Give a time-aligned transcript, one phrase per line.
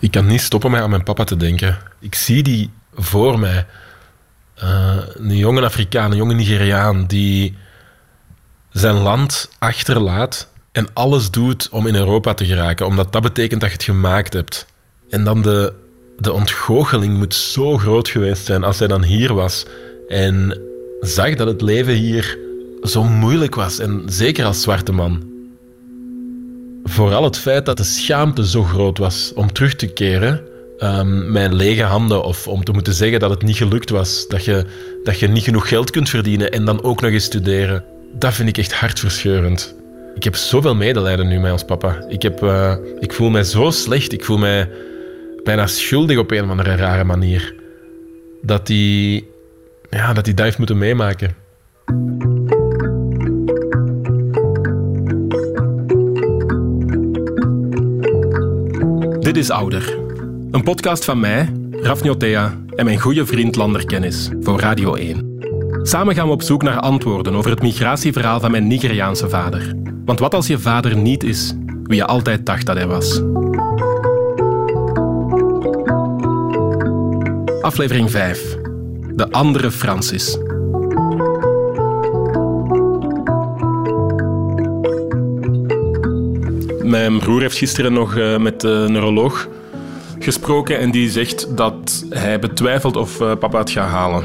[0.00, 1.78] Ik kan niet stoppen met aan mijn papa te denken.
[1.98, 3.66] Ik zie die voor mij.
[4.62, 7.56] Uh, een jonge Afrikaan, een jonge Nigeriaan die
[8.70, 13.70] zijn land achterlaat en alles doet om in Europa te geraken, omdat dat betekent dat
[13.70, 14.66] je het gemaakt hebt.
[15.10, 15.72] En dan de,
[16.18, 19.66] de ontgoocheling moet zo groot geweest zijn als hij dan hier was
[20.08, 20.60] en
[21.00, 22.38] zag dat het leven hier
[22.82, 25.29] zo moeilijk was, en zeker als zwarte man.
[26.84, 30.40] Vooral het feit dat de schaamte zo groot was om terug te keren,
[30.78, 34.44] um, mijn lege handen, of om te moeten zeggen dat het niet gelukt was, dat
[34.44, 34.64] je,
[35.04, 37.84] dat je niet genoeg geld kunt verdienen en dan ook nog eens studeren,
[38.18, 39.74] dat vind ik echt hartverscheurend.
[40.14, 42.04] Ik heb zoveel medelijden nu met ons papa.
[42.08, 44.68] Ik, heb, uh, ik voel mij zo slecht, ik voel mij
[45.44, 47.54] bijna schuldig op een of andere rare manier.
[48.42, 49.24] Dat hij
[49.90, 51.34] ja, dat, hij dat heeft moeten meemaken.
[59.30, 59.98] Dit is Ouder.
[60.50, 65.38] Een podcast van mij, Rafniotea en mijn goede vriend Lander Kennis voor Radio 1.
[65.82, 69.74] Samen gaan we op zoek naar antwoorden over het migratieverhaal van mijn Nigeriaanse vader.
[70.04, 73.22] Want wat als je vader niet is wie je altijd dacht dat hij was?
[77.60, 78.56] Aflevering 5.
[79.14, 80.38] De andere Francis.
[86.90, 89.48] Mijn broer heeft gisteren nog eh, met de neuroloog
[90.18, 94.24] gesproken en die zegt dat hij betwijfelt of eh, papa het gaat halen.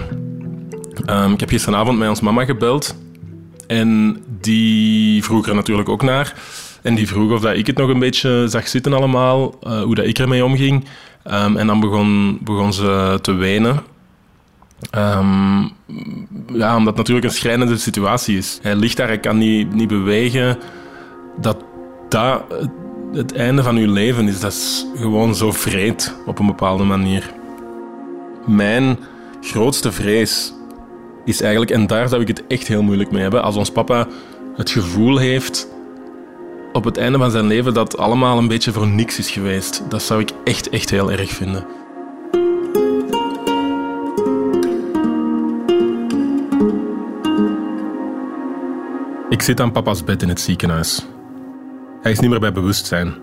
[1.06, 2.96] Ehm, ik heb gisteravond met ons mama gebeld
[3.68, 6.34] en die vroeg er natuurlijk ook naar.
[6.82, 9.96] En die vroeg of dat ik het nog een beetje zag zitten allemaal, uh, hoe
[9.96, 10.86] dat ik ermee omging.
[11.32, 13.82] Um, en dan begon, begon ze te wenen.
[14.96, 15.72] Um,
[16.54, 18.60] ja, omdat het natuurlijk een schrijnende situatie is.
[18.62, 20.58] Hij ligt daar, hij kan niet, niet bewegen.
[21.42, 21.58] Dat
[22.10, 22.44] dat
[23.12, 27.34] het einde van uw leven is, dat is gewoon zo vreed op een bepaalde manier.
[28.46, 28.98] Mijn
[29.42, 30.54] grootste vrees
[31.26, 34.08] is eigenlijk, en daar zou ik het echt heel moeilijk mee hebben, als ons papa
[34.56, 35.68] het gevoel heeft
[36.76, 39.84] op het einde van zijn leven dat allemaal een beetje voor niks is geweest.
[39.90, 41.66] Dat zou ik echt, echt heel erg vinden.
[49.30, 51.06] Ik zit aan papa's bed in het ziekenhuis.
[52.06, 53.14] Hij is niet meer bij bewustzijn.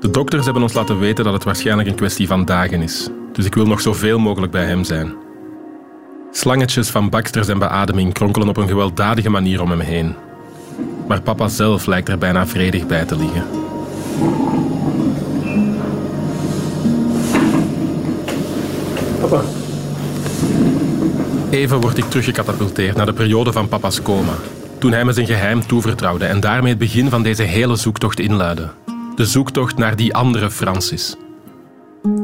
[0.00, 3.44] De dokters hebben ons laten weten dat het waarschijnlijk een kwestie van dagen is, dus
[3.44, 5.14] ik wil nog zoveel mogelijk bij hem zijn.
[6.30, 10.14] Slangetjes van baksters en beademing kronkelen op een gewelddadige manier om hem heen.
[11.08, 13.44] Maar papa zelf lijkt er bijna vredig bij te liggen.
[19.20, 19.40] Papa.
[21.50, 24.34] Even word ik teruggecatapulteerd naar de periode van papa's coma.
[24.86, 28.70] Toen hij me zijn geheim toevertrouwde en daarmee het begin van deze hele zoektocht inluidde.
[29.14, 31.16] De zoektocht naar die andere Francis.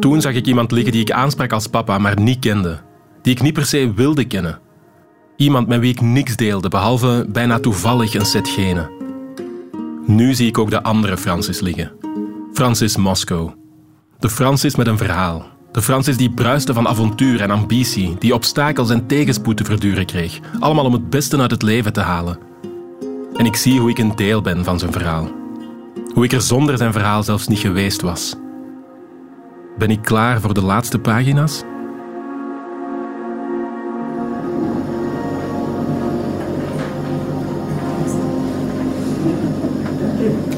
[0.00, 2.80] Toen zag ik iemand liggen die ik aansprak als papa, maar niet kende
[3.22, 4.58] die ik niet per se wilde kennen.
[5.36, 8.90] Iemand met wie ik niks deelde, behalve bijna toevallig een set genen.
[10.06, 11.92] Nu zie ik ook de andere Francis liggen.
[12.52, 13.50] Francis Moscow.
[14.18, 15.46] De Francis met een verhaal.
[15.72, 20.40] De Francis die bruiste van avontuur en ambitie, die obstakels en tegenspoed te verduren kreeg,
[20.60, 22.50] allemaal om het beste uit het leven te halen.
[23.36, 25.28] En ik zie hoe ik een deel ben van zijn verhaal.
[26.14, 28.34] Hoe ik er zonder zijn verhaal zelfs niet geweest was.
[29.78, 31.62] Ben ik klaar voor de laatste pagina's?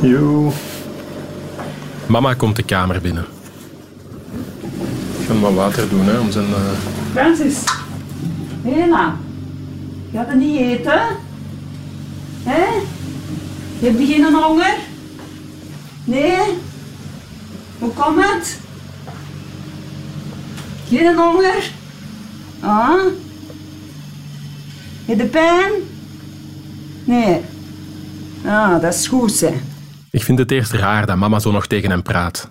[0.00, 0.52] Yo.
[2.06, 3.24] Mama komt de kamer binnen.
[5.18, 6.48] Ik ga hem wat water doen hè, om zijn...
[6.48, 6.56] Uh...
[7.12, 7.64] Francis.
[8.62, 9.16] Hela.
[10.12, 11.23] Ga je niet eten?
[12.44, 12.81] Hé?
[13.87, 14.77] Heb je geen honger?
[16.05, 16.59] Nee?
[17.78, 18.60] Hoe komt het?
[20.88, 21.71] Geen honger?
[22.60, 23.05] Ah?
[25.05, 25.72] Heb je pijn?
[27.05, 27.41] Nee.
[28.44, 29.55] Ah, dat is goed, hè.
[30.11, 32.50] Ik vind het eerst raar dat mama zo nog tegen hem praat.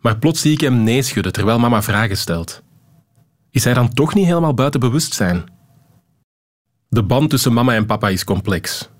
[0.00, 2.62] Maar plots zie ik hem nee schudden terwijl mama vragen stelt.
[3.50, 5.44] Is hij dan toch niet helemaal buiten bewustzijn?
[6.88, 8.90] De band tussen mama en papa is complex.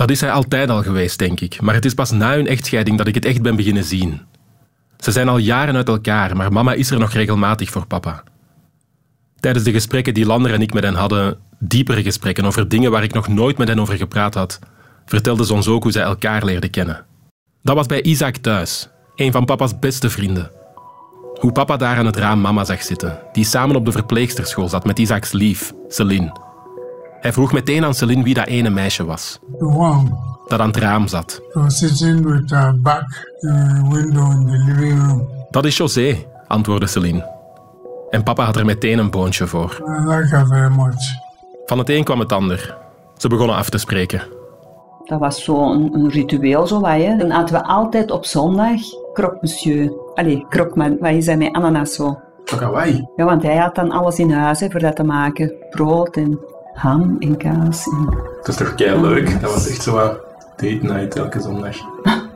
[0.00, 2.98] Dat is hij altijd al geweest, denk ik, maar het is pas na hun echtscheiding
[2.98, 4.20] dat ik het echt ben beginnen zien.
[4.98, 8.22] Ze zijn al jaren uit elkaar, maar mama is er nog regelmatig voor papa.
[9.40, 13.02] Tijdens de gesprekken die Lander en ik met hen hadden, diepere gesprekken over dingen waar
[13.02, 14.58] ik nog nooit met hen over gepraat had,
[15.06, 17.04] vertelde ze ons ook hoe zij elkaar leerden kennen.
[17.62, 20.50] Dat was bij Isaac thuis, een van papa's beste vrienden.
[21.34, 24.84] Hoe papa daar aan het raam mama zag zitten, die samen op de verpleegsterschool zat
[24.84, 26.49] met Isaacs lief, Celine.
[27.20, 29.38] Hij vroeg meteen aan Celine wie dat ene meisje was.
[30.46, 31.42] Dat aan het raam zat.
[31.66, 35.28] sitting with her back to the window in the living room.
[35.50, 37.38] Dat is José, antwoordde Celine.
[38.10, 39.82] En papa had er meteen een boontje voor.
[39.86, 41.18] I like her very much.
[41.66, 42.76] Van het een kwam het ander.
[43.16, 44.22] Ze begonnen af te spreken.
[45.04, 47.16] Dat was zo'n een ritueel, zo wat, hè.
[47.16, 48.80] Dan aten we altijd op zondag
[49.12, 49.92] croque monsieur.
[50.14, 52.20] Allee, croque, wat is dat met ananas zo?
[52.58, 53.08] Hawaii.
[53.16, 55.52] Ja, want hij had dan alles in huis hè, voor dat te maken.
[55.70, 56.38] Brood en
[56.72, 57.86] ham en kaas.
[57.86, 58.04] En
[58.36, 59.40] Dat is toch kei leuk.
[59.40, 60.18] Dat was echt zo wat
[60.56, 61.76] date night elke zondag.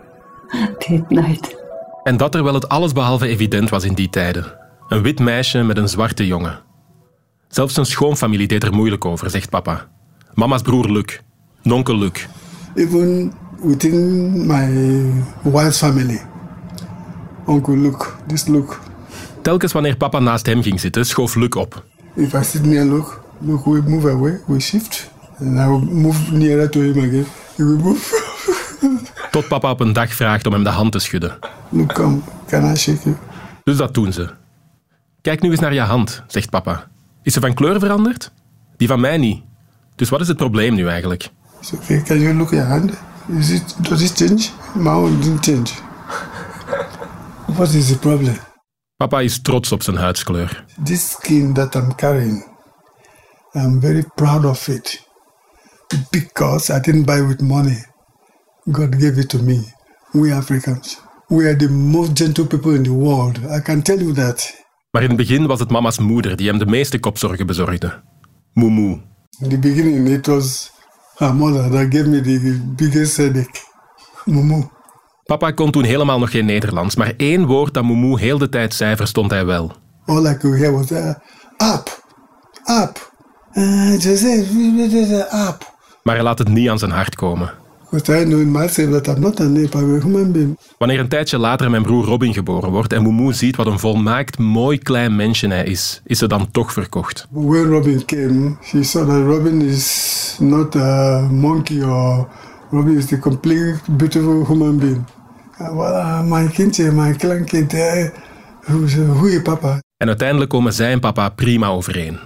[0.78, 1.56] date night.
[2.02, 4.44] En dat terwijl het allesbehalve evident was in die tijden.
[4.88, 6.58] Een wit meisje met een zwarte jongen.
[7.48, 9.86] Zelfs zijn schoonfamilie deed er moeilijk over, zegt papa.
[10.34, 11.20] Mama's broer Luc.
[11.62, 12.26] Nonkel Luc.
[12.74, 13.32] Even
[13.62, 14.68] within my
[15.42, 16.20] wife's family.
[17.48, 18.76] Uncle Luke, this Luke.
[19.42, 21.84] Telkens wanneer papa naast hem ging zitten, schoof Luc op.
[22.14, 23.10] If I sit near Luke,
[23.40, 25.10] Luke will move away, we shift.
[25.38, 27.26] And I will move nearer to him again.
[27.56, 28.32] He will move.
[29.30, 31.38] Tot papa op een dag vraagt om hem de hand te schudden.
[31.68, 33.16] Luke, come, can I shake you?
[33.64, 34.28] Dus dat doen ze.
[35.20, 36.88] Kijk nu eens naar je hand, zegt papa.
[37.22, 38.32] Is ze van kleur veranderd?
[38.76, 39.42] Die van mij niet.
[39.94, 41.30] Dus wat is het probleem nu eigenlijk?
[41.60, 42.92] It's okay, can you look at your hand?
[43.38, 44.50] Is it, does it change?
[44.74, 45.70] My own didn't change.
[47.46, 48.36] What is the problem?
[48.96, 50.64] Papa is trots op zijn huidskleur.
[50.82, 52.46] This skin that I'm carrying,
[53.54, 55.02] I'm very proud of it
[56.10, 57.84] because I didn't buy with money.
[58.70, 59.72] God gave it to me.
[60.12, 63.38] We Africans, we are the most gentle people in the world.
[63.56, 64.62] I can tell you that.
[64.90, 68.02] Maar in het begin was het mama's moeder die hem de meeste kopzorgen bezorgde.
[68.52, 69.02] Moemoe.
[69.40, 70.70] In the beginning, it was
[71.16, 73.60] her mother that gave me the biggest headache.
[74.24, 74.62] Mumu.
[75.24, 78.74] Papa kon toen helemaal nog geen Nederlands, maar één woord dat Moemoe heel de tijd
[78.74, 79.72] zei, verstond hij wel.
[80.04, 81.08] All I could hear was uh,
[81.74, 82.02] up,
[82.82, 83.13] up.
[85.48, 85.72] Up.
[86.02, 87.52] Maar hij laat het niet aan zijn hart komen.
[90.78, 94.38] Wanneer een tijdje later mijn broer Robin geboren wordt en Moemoe ziet wat een volmaakt
[94.38, 97.26] mooi klein mensje hij is, is ze dan toch verkocht.
[97.30, 102.28] When Robin came, she saw that Robin is not a monkey or
[102.70, 105.04] Robin is the complete beautiful human being.
[105.58, 107.72] Well, uh, my kindje, my kleinkind,
[108.64, 108.84] who
[109.26, 109.82] is papa?
[109.96, 112.18] En uiteindelijk komen zij en papa prima overeen.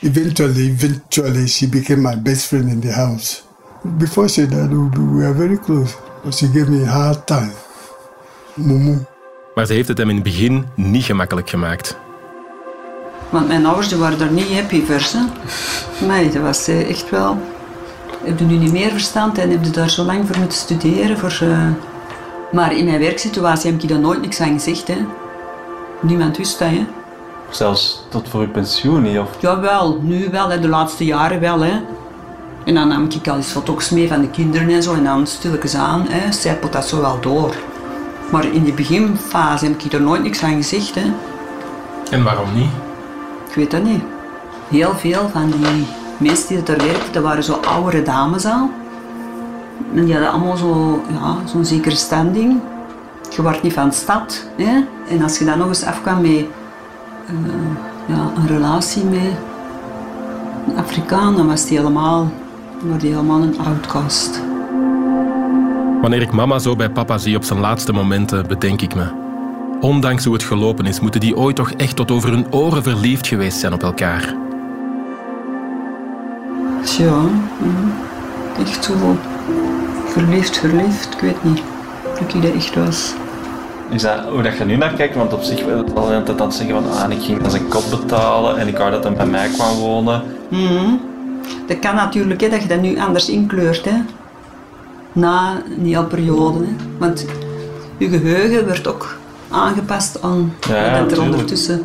[0.00, 3.42] Eventually, eventually, she became my best friend in the house.
[3.82, 7.52] Before she died, we we were very close, but she gave me a hard time.
[8.54, 9.04] Mumu.
[9.54, 11.96] Maar ze heeft het hem in het begin niet gemakkelijk gemaakt.
[13.30, 15.00] Want mijn ouders die waren daar niet happy voor.
[15.12, 16.06] Hè.
[16.06, 17.38] Nee, dat was eh, echt wel...
[18.24, 21.18] Heb je nu niet meer verstand en heb je daar zo lang voor moeten studeren?
[21.18, 21.68] Voor, eh,
[22.52, 24.88] Maar in mijn werksituatie heb ik daar nooit niks aan gezegd.
[24.88, 25.06] Hè.
[26.02, 26.68] Niemand wist dat.
[26.68, 26.86] Hè.
[27.50, 29.18] Zelfs tot voor uw pensioen niet?
[29.18, 29.28] Of...
[29.38, 31.60] Jawel, nu wel, hè, de laatste jaren wel.
[31.60, 31.80] Hè.
[32.64, 34.94] En dan nam ik al eens foto's mee van de kinderen en zo.
[34.94, 37.54] En dan stilletjes aan, hè, zijpelt dat zo wel door.
[38.30, 40.94] Maar in de beginfase heb ik er nooit niks aan gezegd.
[40.94, 41.12] Hè.
[42.10, 42.70] En waarom niet?
[43.48, 44.02] Ik weet dat niet.
[44.68, 48.70] Heel veel van die mensen die daar werkten, dat waren zo oudere dames al.
[49.94, 52.60] En die hadden allemaal zo, ja, zo'n zekere standing.
[53.36, 54.46] Je wordt niet van de stad.
[54.56, 54.84] Hè?
[55.08, 56.44] En als je dan nog eens afkwam met
[57.26, 59.36] eh, ja, een relatie met
[60.68, 62.32] een Afrikaan, dan was die helemaal,
[62.98, 64.42] die helemaal een outcast.
[66.00, 69.24] Wanneer ik mama zo bij papa zie op zijn laatste momenten, bedenk ik me.
[69.80, 73.26] Ondanks hoe het gelopen is, moeten die ooit toch echt tot over hun oren verliefd
[73.26, 74.34] geweest zijn op elkaar.
[76.82, 78.60] Tja, mhm.
[78.60, 78.92] echt zo
[80.06, 81.62] verliefd, verliefd, ik weet niet
[82.20, 83.14] of ik dat echt was.
[83.90, 85.14] Is dat hoe dat je nu naar kijkt?
[85.14, 87.50] Want op zich wil het al altijd aan het zeggen van ah, ik ging aan
[87.50, 90.22] zijn kot betalen en ik wou dat hij bij mij kwam wonen.
[90.48, 90.94] Mhm.
[91.66, 93.84] Dat kan natuurlijk, hè, dat je dat nu anders inkleurt.
[93.84, 94.02] Hè.
[95.12, 96.58] Na een hele periode.
[96.58, 96.72] Hè.
[96.98, 97.26] Want
[97.98, 99.18] je geheugen wordt ook
[99.50, 101.82] aangepast aan Ja, wat er ondertussen...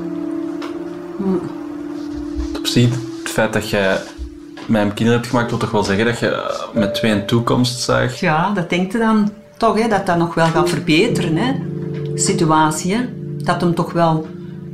[2.58, 2.89] Op zich,
[3.20, 3.98] het feit dat je
[4.65, 7.79] met hem kinderen hebt gemaakt, wil toch wel zeggen dat je met twee een toekomst
[7.79, 8.20] zag.
[8.20, 11.36] Ja, dat denkt je dan toch, hè, dat dat nog wel gaat verbeteren.
[11.38, 11.53] Hè.
[12.21, 13.05] Situatie, hè.
[13.37, 14.27] dat hem toch wel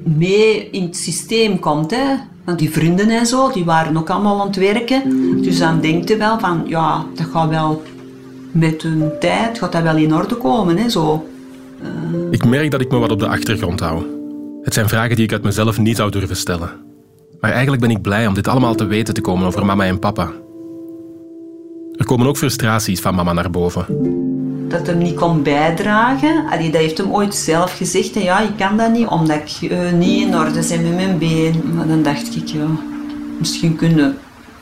[0.03, 1.91] mee in het systeem komt.
[1.91, 2.15] Hè.
[2.45, 5.01] Want die vrienden en zo, die waren ook allemaal aan het werken.
[5.41, 7.83] Dus dan denkt je wel van, ja, dat gaat wel
[8.51, 10.77] met hun tijd, gaat dat wel in orde komen.
[10.77, 11.25] Hè, zo.
[12.31, 14.03] Ik merk dat ik me wat op de achtergrond hou.
[14.63, 16.69] Het zijn vragen die ik uit mezelf niet zou durven stellen.
[17.39, 19.99] Maar eigenlijk ben ik blij om dit allemaal te weten te komen over mama en
[19.99, 20.31] papa.
[21.95, 23.85] Er komen ook frustraties van mama naar boven.
[24.67, 26.45] Dat hem niet kon bijdragen.
[26.49, 28.15] Allee, dat heeft hem ooit zelf gezegd.
[28.15, 28.21] hè.
[28.21, 31.63] Ja, ik kan dat niet, omdat ik eh, niet in orde ben met mijn been.
[31.75, 32.67] Maar dan dacht ik, ja,
[33.37, 34.17] misschien kunnen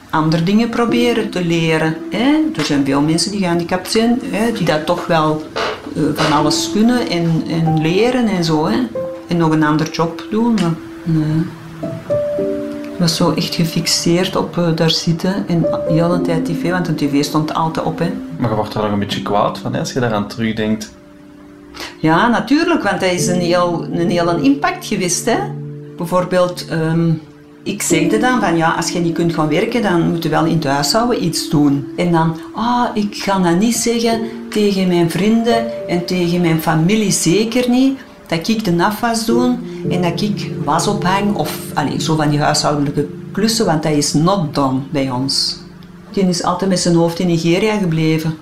[0.09, 1.95] andere dingen proberen te leren.
[2.11, 2.33] Hè?
[2.55, 5.43] Er zijn veel mensen die gehandicapt zijn, hè, die dat toch wel
[5.95, 8.65] eh, van alles kunnen en, en leren en zo.
[8.65, 8.77] Hè?
[9.27, 10.55] en nog een ander job doen.
[12.95, 16.85] Ik was zo echt gefixeerd op uh, daar zitten en de hele tijd tv, want
[16.85, 17.99] de tv stond altijd op.
[17.99, 18.11] Hè.
[18.37, 20.93] Maar je wordt er nog een beetje kwaad van hè, als je daaraan terugdenkt.
[21.99, 25.25] Ja, natuurlijk, want dat is een heel, een heel impact geweest.
[25.25, 25.37] Hè.
[25.97, 27.21] Bijvoorbeeld, um,
[27.63, 30.45] ik zegde dan van ja, als je niet kunt gaan werken, dan moet je wel
[30.45, 31.87] in het huishouden iets doen.
[31.97, 37.11] En dan, ah, ik ga dat niet zeggen tegen mijn vrienden en tegen mijn familie
[37.11, 37.99] zeker niet.
[38.27, 39.57] Dat ik de afwas doe
[39.89, 44.13] en dat ik was ophang of allez, zo van die huishoudelijke klussen, want dat is
[44.13, 45.57] not done bij ons.
[46.11, 48.37] Die is altijd met zijn hoofd in Nigeria gebleven.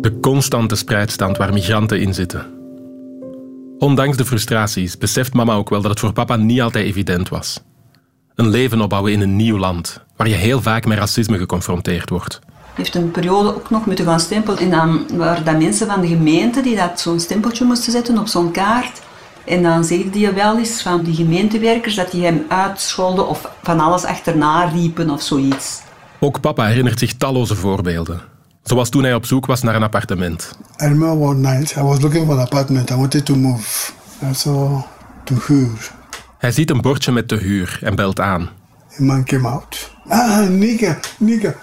[0.00, 2.46] De constante spreidstand waar migranten in zitten.
[3.78, 7.60] Ondanks de frustraties beseft mama ook wel dat het voor papa niet altijd evident was.
[8.34, 12.40] Een leven opbouwen in een nieuw land, waar je heel vaak met racisme geconfronteerd wordt.
[12.74, 14.58] Heeft een periode ook nog moeten gaan stempelen.
[14.58, 18.26] En dan waren dat mensen van de gemeente die dat zo'n stempeltje moesten zetten op
[18.26, 19.00] zo'n kaart.
[19.44, 23.80] En dan zegde die wel eens van die gemeentewerkers dat die hem uitscholden of van
[23.80, 25.80] alles achterna riepen of zoiets.
[26.20, 28.20] Ook papa herinnert zich talloze voorbeelden.
[28.62, 30.50] Zoals toen hij op zoek was naar een appartement.
[30.82, 32.90] I remember one night I was looking for an apartment.
[32.90, 33.92] I wanted to move.
[34.30, 34.82] I saw
[35.24, 35.90] to huur.
[36.38, 38.50] Hij ziet een bordje met te huur en belt aan.
[39.00, 39.90] A man came out.
[40.08, 41.54] Ah, nigga, nigga.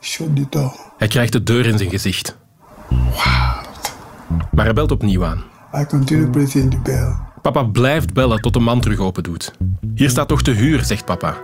[0.00, 0.72] Shut the door.
[0.98, 2.36] Hij krijgt de deur in zijn gezicht.
[2.88, 3.96] What?
[4.52, 5.42] Maar hij belt opnieuw aan.
[5.74, 7.14] I continue pressing the bell.
[7.42, 9.52] Papa blijft bellen tot de man terug open doet.
[9.94, 11.36] Hier staat toch te huur, zegt papa.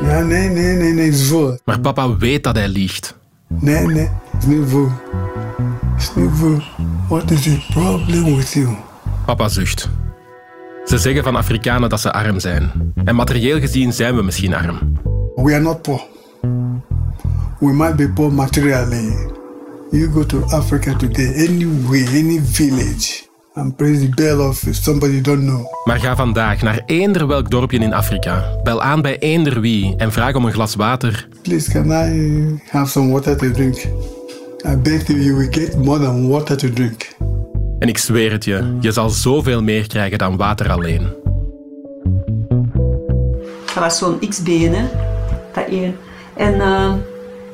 [0.00, 1.32] Ja, nee, nee, nee, nee, is.
[1.64, 3.18] Maar papa weet dat hij liegt.
[3.48, 4.70] Nee, nee, het is niet.
[4.70, 6.58] Het is niet vol.
[7.08, 8.76] What is the problem with you?
[9.26, 9.88] Papa zucht.
[10.84, 12.92] Ze zeggen van Afrikanen dat ze arm zijn.
[13.04, 14.78] En materieel gezien zijn we misschien arm.
[15.34, 16.00] We are not poor.
[17.62, 19.14] We might be poor materially.
[19.92, 25.22] You go to Africa today, anywhere, any village, and praise the bell of somebody you
[25.22, 25.66] don't know.
[25.84, 28.44] Maar ga vandaag naar eender welk dorpje in Afrika.
[28.62, 31.28] Bel aan bij eender wie en vraag om een glas water.
[31.42, 33.76] Please, can I have some water to drink?
[34.66, 37.08] I beg you, you will get more than water to drink.
[37.78, 41.08] En ik zweer het je, je zal zoveel meer krijgen dan water alleen.
[43.66, 44.84] Dat was zo'n X-been, hè.
[45.54, 45.96] Dat één.
[46.36, 46.92] En uh,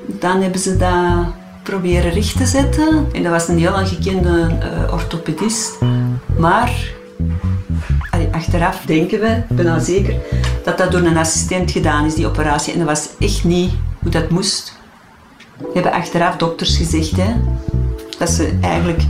[0.09, 1.27] dan hebben ze dat
[1.63, 3.07] proberen recht te zetten.
[3.13, 5.79] En dat was een heel gekende uh, orthopedist.
[6.37, 6.97] Maar
[8.31, 10.15] achteraf denken we, ik ben al zeker,
[10.65, 12.73] dat dat door een assistent gedaan is, die operatie.
[12.73, 14.77] En dat was echt niet hoe dat moest.
[15.75, 17.33] Hebben achteraf dokters gezegd hè,
[18.19, 19.03] dat ze eigenlijk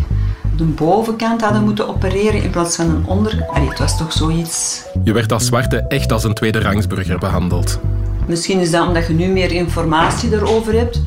[0.57, 3.47] de bovenkant hadden moeten opereren in plaats van een onder...
[3.49, 4.83] Allee, het was toch zoiets...
[5.05, 7.81] Je werd als zwarte echt als een tweede rangsburger behandeld.
[8.29, 11.01] Misschien is dat omdat je nu meer informatie erover hebt.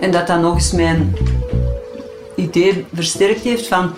[0.00, 1.16] En dat dat nog eens mijn
[2.34, 3.90] idee versterkt heeft van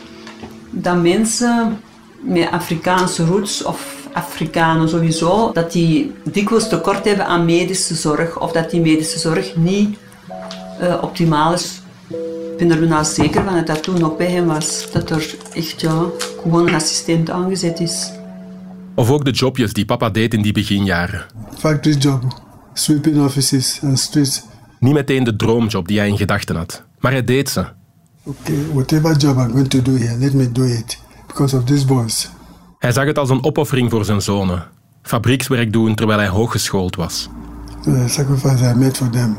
[0.70, 1.80] dat mensen
[2.20, 8.52] met Afrikaanse roots of Afrikanen sowieso, dat die dikwijls tekort hebben aan medische zorg of
[8.52, 9.98] dat die medische zorg niet
[10.80, 11.80] uh, optimaal is.
[12.56, 14.88] Ik ben er nou zeker van dat dat toen ook bij hem was.
[14.92, 16.04] Dat er echt ja,
[16.42, 18.10] gewoon een assistent aangezet is.
[18.98, 21.26] Of ook de jobjes die papa deed in die beginjaren.
[21.58, 24.42] Factory job, sweeping offices and streets.
[24.78, 27.64] Niet meteen de droomjob die hij in gedachten had, maar hij deed ze.
[28.22, 31.86] Okay, whatever job I'm going to do here, let me do it because of these
[31.86, 32.30] boys.
[32.78, 34.66] Hij zag het als een opoffering voor zijn zonen.
[35.02, 37.28] Fabriekswerk doen terwijl hij hooggeschoold was.
[37.82, 39.38] The sacrifice I made for them.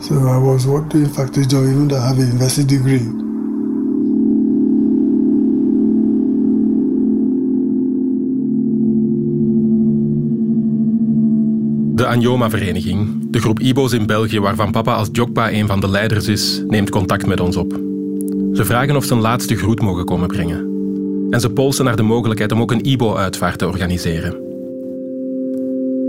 [0.00, 3.10] So I was working in factory job even though I have a university degree.
[11.98, 16.28] De Anjoma-vereniging, de groep Ibo's in België waarvan papa als Jokpa een van de leiders
[16.28, 17.72] is, neemt contact met ons op.
[18.52, 20.58] Ze vragen of ze een laatste groet mogen komen brengen.
[21.30, 24.36] En ze polsen naar de mogelijkheid om ook een Ibo-uitvaart te organiseren.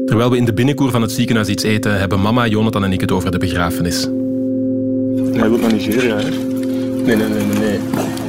[0.05, 3.01] Terwijl we in de binnenkoer van het ziekenhuis iets eten, hebben mama, Jonathan en ik
[3.01, 4.03] het over de begrafenis.
[5.34, 6.29] Hij wil naar Nigeria, hè?
[7.05, 7.79] Nee, nee, nee, nee, nee.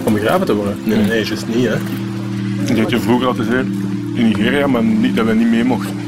[0.05, 0.76] Om begraven te worden?
[0.85, 1.76] Nee, nee, nee, juist niet, hè?
[2.73, 3.67] Ik had je vroeger altijd gezegd,
[4.14, 6.00] in Nigeria, maar niet, dat we niet mee mochten.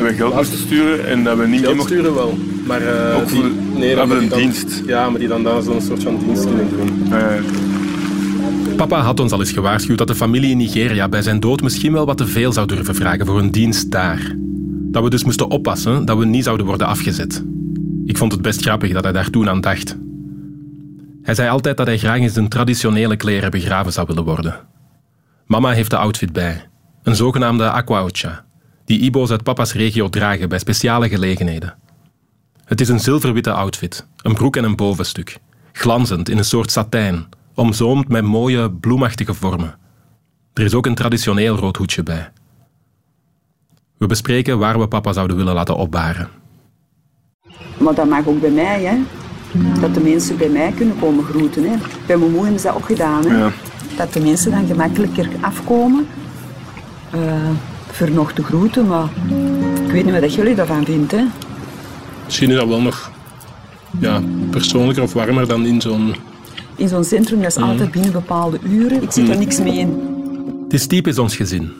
[0.00, 1.96] Dat we geld moesten sturen en dat we niet Geld mochten.
[1.96, 2.80] sturen wel, maar...
[2.82, 4.82] eh, Ook voor, die- nee, dat een dan- dienst.
[4.86, 7.12] Ja, maar die dan daar zo'n soort van dienst kunnen doen.
[7.12, 7.34] Eh,
[8.76, 11.92] Papa had ons al eens gewaarschuwd dat de familie in Nigeria bij zijn dood misschien
[11.92, 14.34] wel wat te veel zou durven vragen voor een dienst daar.
[14.90, 17.44] Dat we dus moesten oppassen dat we niet zouden worden afgezet.
[18.04, 19.96] Ik vond het best grappig dat hij daar toen aan dacht.
[21.22, 24.54] Hij zei altijd dat hij graag in zijn traditionele kleren begraven zou willen worden.
[25.46, 26.68] Mama heeft de outfit bij.
[27.02, 28.44] Een zogenaamde aquaocha,
[28.90, 31.74] die Ibo's uit papa's regio dragen bij speciale gelegenheden.
[32.64, 35.38] Het is een zilverwitte outfit, een broek en een bovenstuk,
[35.72, 39.78] glanzend in een soort satijn, omzoomd met mooie bloemachtige vormen.
[40.52, 42.32] Er is ook een traditioneel rood hoedje bij.
[43.98, 46.28] We bespreken waar we papa zouden willen laten opbaren.
[47.78, 48.98] Maar dat mag ook bij mij, hè.
[49.80, 51.70] Dat de mensen bij mij kunnen komen groeten.
[51.70, 51.76] Hè.
[52.06, 53.26] Bij mijn moeder is dat ook gedaan.
[53.26, 53.38] Hè.
[53.38, 53.52] Ja.
[53.96, 56.06] Dat de mensen dan gemakkelijker afkomen
[57.10, 57.50] eh,
[58.12, 58.86] nog te groeten.
[58.86, 59.08] Maar
[59.84, 61.18] ik weet niet wat jullie daarvan vinden.
[61.18, 61.24] Hè.
[62.24, 63.10] Misschien is dat wel nog
[63.98, 66.14] ja, persoonlijker of warmer dan in zo'n...
[66.76, 69.02] In zo'n centrum dat is altijd binnen bepaalde uren.
[69.02, 70.00] Ik zit er niks mee in.
[70.62, 71.72] Het is typisch ons gezin.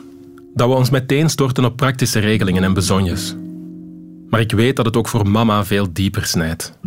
[0.53, 3.35] Dat we ons meteen storten op praktische regelingen en bezonjes.
[4.29, 6.77] Maar ik weet dat het ook voor mama veel dieper snijdt.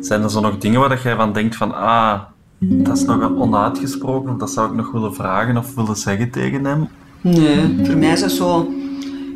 [0.00, 2.20] Zijn er zo nog dingen waar dat jij van denkt van, ah,
[2.58, 6.64] dat is nog onuitgesproken, of dat zou ik nog willen vragen of willen zeggen tegen
[6.64, 6.88] hem?
[7.20, 8.72] Nee, voor mij is dat zo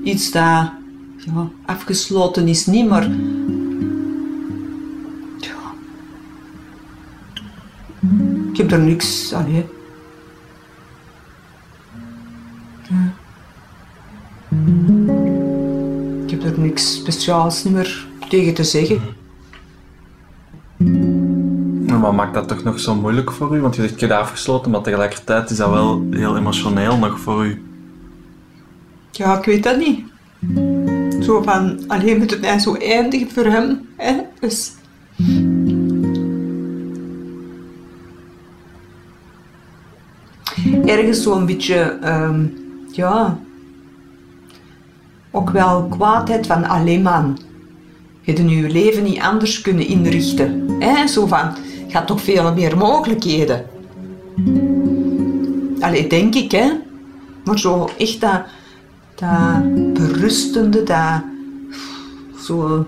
[0.05, 0.71] iets dat
[1.17, 3.03] ja, afgesloten is niet, maar...
[5.38, 5.73] Ja.
[8.50, 9.33] Ik heb er niks...
[9.33, 9.64] Allee.
[12.88, 13.12] Ja.
[16.25, 19.00] Ik heb er niks speciaals niet meer tegen te zeggen.
[22.00, 23.61] Wat maakt dat toch nog zo moeilijk voor u?
[23.61, 27.74] Want je zegt, je afgesloten, maar tegelijkertijd is dat wel heel emotioneel nog voor u.
[29.16, 30.04] Ja, ik weet dat niet.
[31.25, 33.88] Zo van, alleen moet het mij zo eindigen voor hem.
[33.97, 34.14] Hè?
[34.40, 34.73] Dus...
[40.85, 42.47] Ergens zo'n beetje, ehm,
[42.92, 43.38] ja...
[45.30, 47.38] Ook wel kwaadheid van, alleen man.
[48.21, 50.71] Je hebt je leven niet anders kunnen inrichten.
[50.78, 51.06] Hè?
[51.06, 51.54] Zo van,
[51.94, 53.66] had toch veel meer mogelijkheden.
[55.80, 56.71] Allee, denk ik, hè.
[57.44, 58.42] Maar zo echt dat,
[59.14, 61.23] dat berustende, dat
[62.42, 62.87] zo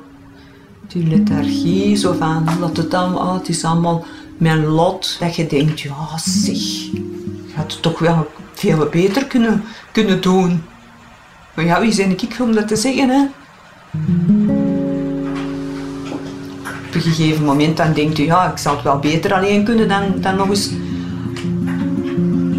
[0.88, 4.04] die lethargie, zo van laat het dan, oh, het is allemaal
[4.36, 9.62] mijn lot, dat je denkt, ja zeg, je had het toch wel veel beter kunnen,
[9.92, 10.62] kunnen doen.
[11.54, 13.24] Maar ja, wie ben ik om dat te zeggen, hè?
[16.86, 19.88] Op een gegeven moment dan denkt u, ja, ik zal het wel beter alleen kunnen
[19.88, 20.70] dan, dan nog eens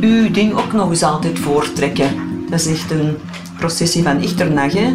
[0.02, 2.10] uw ding ook nog eens altijd voortrekken.
[2.50, 3.18] Dat is echt een
[3.58, 4.86] processie van echternag, hè?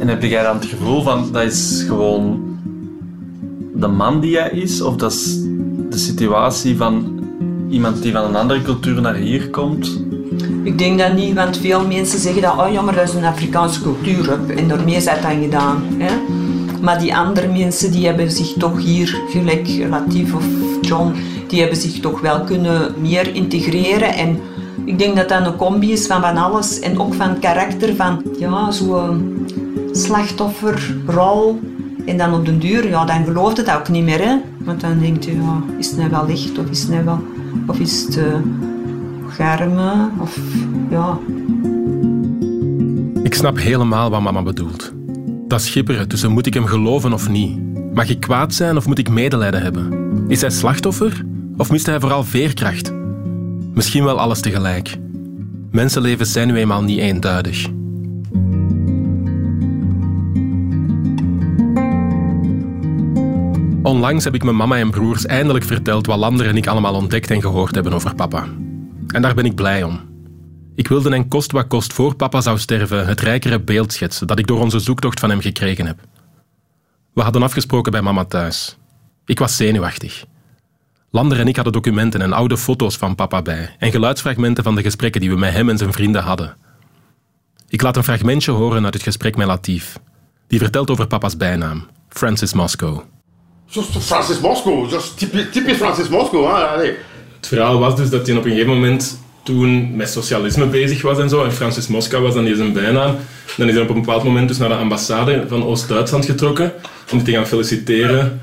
[0.00, 2.40] En heb jij dan het gevoel van, dat is gewoon
[3.74, 5.38] de man die hij is, of dat is
[5.90, 7.20] de situatie van
[7.70, 10.02] iemand die van een andere cultuur naar hier komt?
[10.62, 13.24] Ik denk dat niet, want veel mensen zeggen dat, oh ja, maar dat is een
[13.24, 15.82] Afrikaanse cultuur en daarmee is dat dan gedaan.
[15.98, 16.10] Hè?
[16.80, 20.44] Maar die andere mensen die hebben zich toch hier, gelijk Latif of
[20.80, 21.12] John,
[21.48, 24.14] die hebben zich toch wel kunnen meer integreren.
[24.14, 24.40] En
[24.84, 28.22] ik denk dat dat een combi is van van alles en ook van karakter van,
[28.38, 29.46] ja, zo'n
[29.92, 31.60] slachtofferrol.
[32.06, 34.36] En dan op den duur, ja, dan gelooft het ook niet meer, hè.
[34.58, 37.20] Want dan denkt je, ja, is het nou wel licht of is het nou wel...
[37.66, 38.24] Of is het uh,
[39.28, 40.38] garme, of
[40.90, 41.18] ja...
[43.22, 44.92] Ik snap helemaal wat mama bedoelt.
[45.48, 47.58] Dat schipperen tussen moet ik hem geloven of niet.
[47.94, 49.88] Mag ik kwaad zijn of moet ik medelijden hebben?
[50.28, 51.24] Is hij slachtoffer
[51.56, 53.01] of mist hij vooral veerkracht?
[53.74, 54.96] Misschien wel alles tegelijk.
[55.70, 57.66] Mensenlevens zijn nu eenmaal niet eenduidig.
[63.82, 67.30] Onlangs heb ik mijn mama en broers eindelijk verteld wat Lander en ik allemaal ontdekt
[67.30, 68.46] en gehoord hebben over papa.
[69.06, 70.00] En daar ben ik blij om.
[70.74, 74.38] Ik wilde en kost wat kost voor papa zou sterven het rijkere beeld schetsen dat
[74.38, 75.98] ik door onze zoektocht van hem gekregen heb.
[77.14, 78.76] We hadden afgesproken bij mama thuis.
[79.24, 80.24] Ik was zenuwachtig.
[81.14, 84.82] Lander en ik hadden documenten en oude foto's van papa bij en geluidsfragmenten van de
[84.82, 86.56] gesprekken die we met hem en zijn vrienden hadden.
[87.68, 89.98] Ik laat een fragmentje horen uit het gesprek met Latif.
[90.46, 93.00] Die vertelt over papa's bijnaam, Francis Moscow.
[94.00, 96.56] Francis Moscow, dat is typisch, typisch Francis Moscow.
[96.56, 96.84] Hè?
[97.36, 101.18] Het verhaal was dus dat hij op een gegeven moment toen met socialisme bezig was
[101.18, 101.44] en zo.
[101.44, 103.16] En Francis Moskou was dan die zijn bijnaam.
[103.56, 106.72] Dan is hij op een bepaald moment dus naar de ambassade van Oost-Duitsland getrokken
[107.10, 108.40] om die te gaan feliciteren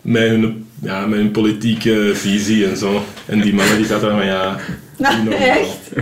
[0.00, 3.02] met hun, ja, met hun politieke visie en zo.
[3.26, 4.56] En die mannen die zaten daar van ja...
[5.24, 5.38] normaal.
[5.38, 5.90] echt?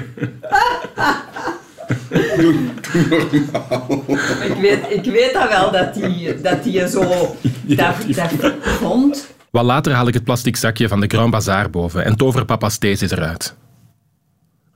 [2.37, 2.55] Doe,
[2.93, 4.05] doe normaal.
[4.45, 7.37] Ik weet, ik weet dat wel, dat die, dat die zo
[7.67, 7.95] dat,
[8.41, 9.27] dat vond.
[9.51, 12.79] Wat later haal ik het plastic zakje van de Grand Bazaar boven en tover papa's
[12.79, 13.55] thesis eruit.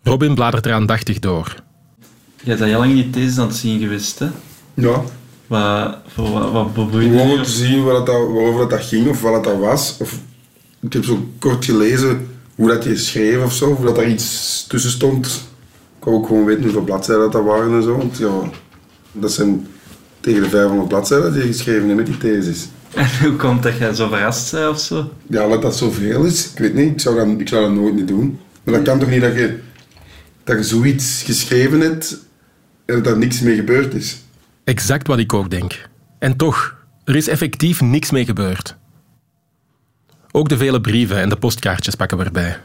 [0.03, 1.55] Robin bladert er aandachtig door.
[2.43, 4.27] Je hebt dat heel lang niet deze aan het zien geweest, hè?
[4.75, 5.03] Ja,
[5.53, 9.21] Wat, voor wat, wat boeide gewoon om te zien dat, waarover dat, dat ging of
[9.21, 9.97] wat dat was.
[10.01, 10.19] Of,
[10.81, 14.65] ik heb zo kort gelezen hoe dat je schreef of zo, of dat daar iets
[14.69, 15.27] tussen stond.
[15.99, 17.97] Ik wou ook gewoon weten hoeveel bladzijden dat, dat waren en zo.
[17.97, 18.51] Want ja,
[19.13, 19.67] dat zijn
[20.21, 22.69] tegen de 500 bladzijden die je geschreven hebt met die thesis.
[22.95, 25.11] En hoe komt dat jij zo verrast bent of zo?
[25.27, 27.95] Ja, dat dat zoveel is, ik weet niet, ik zou dat, ik zou dat nooit
[27.95, 28.39] niet doen.
[28.65, 29.59] Maar dat kan toch niet dat je,
[30.45, 32.19] dat je zoiets geschreven hebt
[32.85, 34.21] en dat er niks mee gebeurd is.
[34.65, 35.89] Exact wat ik ook denk.
[36.19, 38.77] En toch, er is effectief niks mee gebeurd.
[40.31, 42.61] Ook de vele brieven en de postkaartjes pakken we erbij.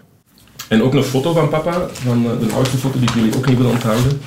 [0.68, 3.48] En ook een foto van papa, van eh, de oudste foto die ik jullie ook
[3.48, 4.22] niet wil onthouden.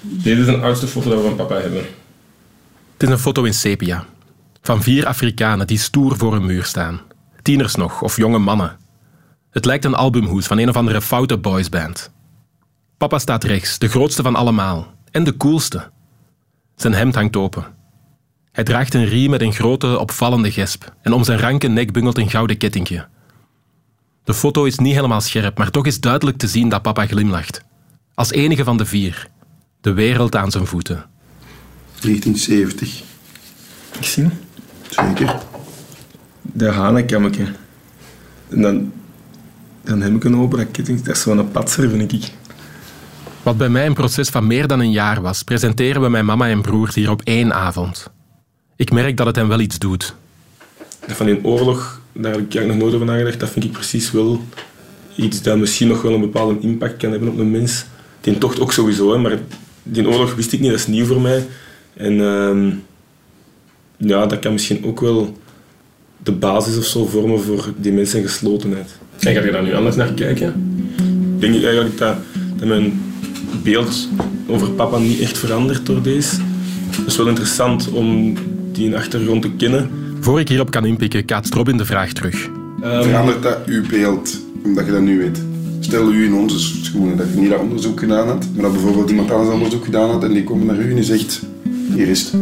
[0.00, 1.82] Deze is een oudste foto dat we van papa hebben.
[2.92, 4.04] Het is een foto in sepia.
[4.62, 7.00] Van vier Afrikanen die stoer voor een muur staan.
[7.42, 8.76] Tieners nog, of jonge mannen.
[9.50, 12.10] Het lijkt een albumhoes van een of andere foute boysband.
[12.98, 14.94] Papa staat rechts, de grootste van allemaal.
[15.10, 15.90] En de coolste.
[16.80, 17.64] Zijn hemd hangt open.
[18.52, 20.94] Hij draagt een riem met een grote, opvallende gesp.
[21.02, 23.06] En om zijn ranke nek bungelt een gouden kettingje.
[24.24, 27.64] De foto is niet helemaal scherp, maar toch is duidelijk te zien dat papa glimlacht.
[28.14, 29.28] Als enige van de vier.
[29.80, 31.04] De wereld aan zijn voeten.
[32.00, 33.02] 1970,
[33.98, 34.28] Ik zie
[34.88, 35.36] zeker.
[36.42, 37.44] de hanenkammetje.
[38.48, 38.92] En dan,
[39.82, 41.02] dan heb ik een open dat ketting.
[41.02, 42.32] Dat is zo'n patser, vind ik.
[43.50, 46.48] Wat bij mij een proces van meer dan een jaar was, presenteren we mijn mama
[46.48, 48.10] en broers hier op één avond.
[48.76, 50.14] Ik merk dat het hen wel iets doet.
[51.06, 53.40] Dat van die oorlog, daar heb ik eigenlijk nog nooit over nagedacht.
[53.40, 54.44] Dat vind ik precies wel
[55.16, 57.84] iets dat misschien nog wel een bepaalde impact kan hebben op een mens.
[58.20, 59.38] Die tocht ook sowieso, hè, maar
[59.82, 61.46] die oorlog wist ik niet, dat is nieuw voor mij.
[61.94, 62.70] En ehm,
[63.96, 65.38] ja, dat kan misschien ook wel
[66.22, 68.90] de basis of zo vormen voor die mensen en geslotenheid.
[69.18, 70.48] En ga je daar nu anders naar kijken?
[71.34, 72.16] Ik denk eigenlijk dat,
[72.56, 73.08] dat mijn
[73.62, 74.08] beeld
[74.46, 76.36] over papa niet echt verandert door deze.
[76.90, 78.34] Het is wel interessant om
[78.72, 79.90] die achtergrond te kennen.
[80.20, 82.48] Voor ik hierop kan inpikken, kaatst Robin de vraag terug.
[82.80, 85.42] Verandert dat uw beeld, omdat je dat nu weet?
[85.80, 89.10] Stel u in onze schoenen, dat je niet dat onderzoek gedaan had, maar dat bijvoorbeeld
[89.10, 91.42] iemand anders onderzoek gedaan had en die komt naar u en die zegt,
[91.94, 92.34] hier is het.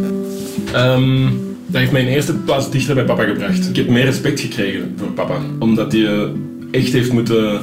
[0.73, 1.23] Ehm,
[1.67, 3.69] dat heeft mij in eerste plaats dichter bij papa gebracht.
[3.69, 5.37] Ik heb meer respect gekregen voor papa.
[5.59, 6.29] Omdat hij eh,
[6.71, 7.61] echt heeft moeten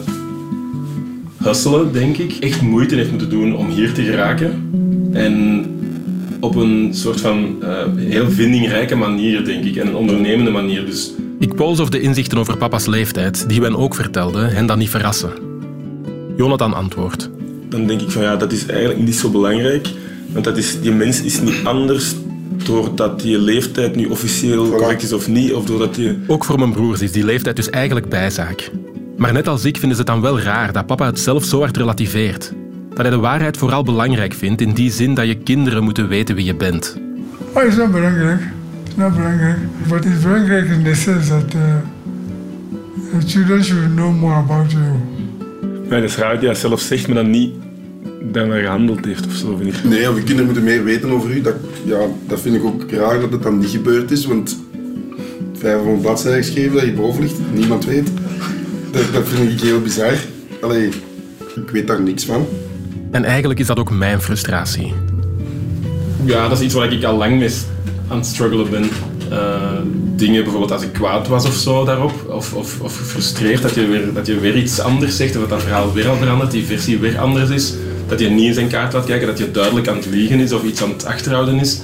[1.47, 2.37] hustelen, denk ik.
[2.41, 4.69] Echt moeite heeft moeten doen om hier te geraken.
[5.13, 5.67] En
[6.41, 9.77] op een soort van eh, heel vindingrijke manier, denk ik.
[9.77, 10.87] En een ondernemende manier.
[10.87, 14.79] Dus Ik pols of de inzichten over papa's leeftijd, die we ook vertelden, hen dan
[14.79, 15.31] niet verrassen.
[16.37, 17.31] Jonathan antwoordt.
[17.69, 19.89] dan denk ik van ja, dat is eigenlijk niet zo belangrijk.
[20.33, 22.15] Want dat is, die mens is niet anders
[22.65, 25.53] doordat die leeftijd nu officieel correct is of niet.
[25.53, 26.19] Of doordat die...
[26.27, 28.71] Ook voor mijn broers is die leeftijd dus eigenlijk bijzaak.
[29.17, 31.61] Maar net als ik vinden ze het dan wel raar dat papa het zelf zo
[31.61, 32.53] hard relativeert.
[32.89, 36.35] Dat hij de waarheid vooral belangrijk vindt in die zin dat je kinderen moeten weten
[36.35, 36.97] wie je bent.
[37.53, 38.41] Oh, it's not belangrijk.
[38.97, 39.59] Not belangrijk.
[39.89, 41.61] But it's belangrijk in the sense that uh,
[43.19, 44.85] the children should know more about you.
[45.89, 47.55] Maar dat is raar dat hij dat zelf zegt, maar dan niet
[48.33, 49.85] dat hij gehandeld heeft of zo, vind ik.
[49.85, 51.41] Nee, of je kinderen moeten meer weten over u.
[51.41, 54.59] Dat, ja, dat vind ik ook raar dat het dan niet gebeurd is, want
[55.59, 58.11] 500 bladzijden geschreven dat je boven ligt, niemand weet.
[58.97, 60.15] Dat, dat vind ik heel bizar.
[60.63, 60.89] Allee,
[61.55, 62.47] ik weet daar niks van.
[63.11, 64.95] En eigenlijk is dat ook mijn frustratie.
[66.25, 67.51] ja, dat is iets waar ik al lang mee
[68.09, 68.89] aan het struggelen ben.
[69.31, 69.73] Eh,
[70.15, 73.87] dingen, bijvoorbeeld als ik kwaad was of zo daarop, of, of, of gefrustreerd dat je,
[73.87, 76.65] weer, dat je weer iets anders zegt, of dat dat verhaal weer al verandert, die
[76.65, 77.75] versie weer anders is,
[78.09, 80.53] dat je niet in zijn kaart laat kijken, dat je duidelijk aan het liegen is
[80.53, 81.81] of iets aan het achterhouden is,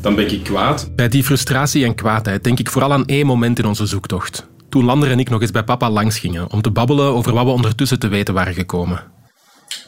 [0.00, 0.90] dan ben ik kwaad.
[0.96, 4.52] Bij die frustratie en kwaadheid denk ik vooral aan één moment in onze zoektocht.
[4.74, 7.44] Toen Lander en ik nog eens bij papa langs gingen om te babbelen over wat
[7.44, 9.02] we ondertussen te weten waren gekomen.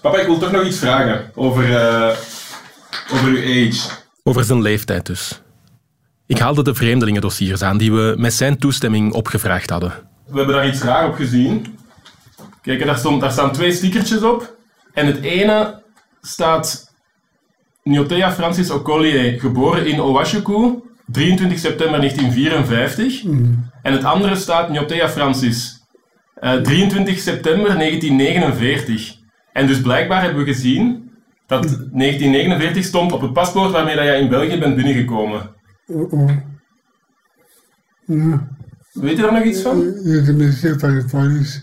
[0.02, 2.16] Papa, ik wil toch nog iets vragen over, eh,
[3.12, 3.90] over uw age.
[4.22, 5.42] Over zijn leeftijd dus.
[6.26, 9.92] Ik haalde de vreemdelingendossiers aan die we met zijn toestemming opgevraagd hadden.
[10.26, 11.78] We hebben daar iets raar op gezien.
[12.62, 14.56] Kijk, daar, stond, daar staan twee stickertjes op.
[14.92, 15.82] En het ene
[16.22, 16.92] staat
[17.82, 23.24] Nyotea Francis Okolie, geboren in Owashuku, 23 september 1954.
[23.82, 25.80] En het andere staat Nyotea Francis,
[26.34, 29.16] eh, 23 september 1949.
[29.52, 31.10] En dus blijkbaar hebben we gezien
[31.46, 35.54] dat 1949 stond op het paspoort waarmee dat jij in België bent binnengekomen.
[38.06, 38.48] Ja,
[38.92, 39.80] Weet je daar nog iets van?
[39.80, 41.60] een mistake van de police.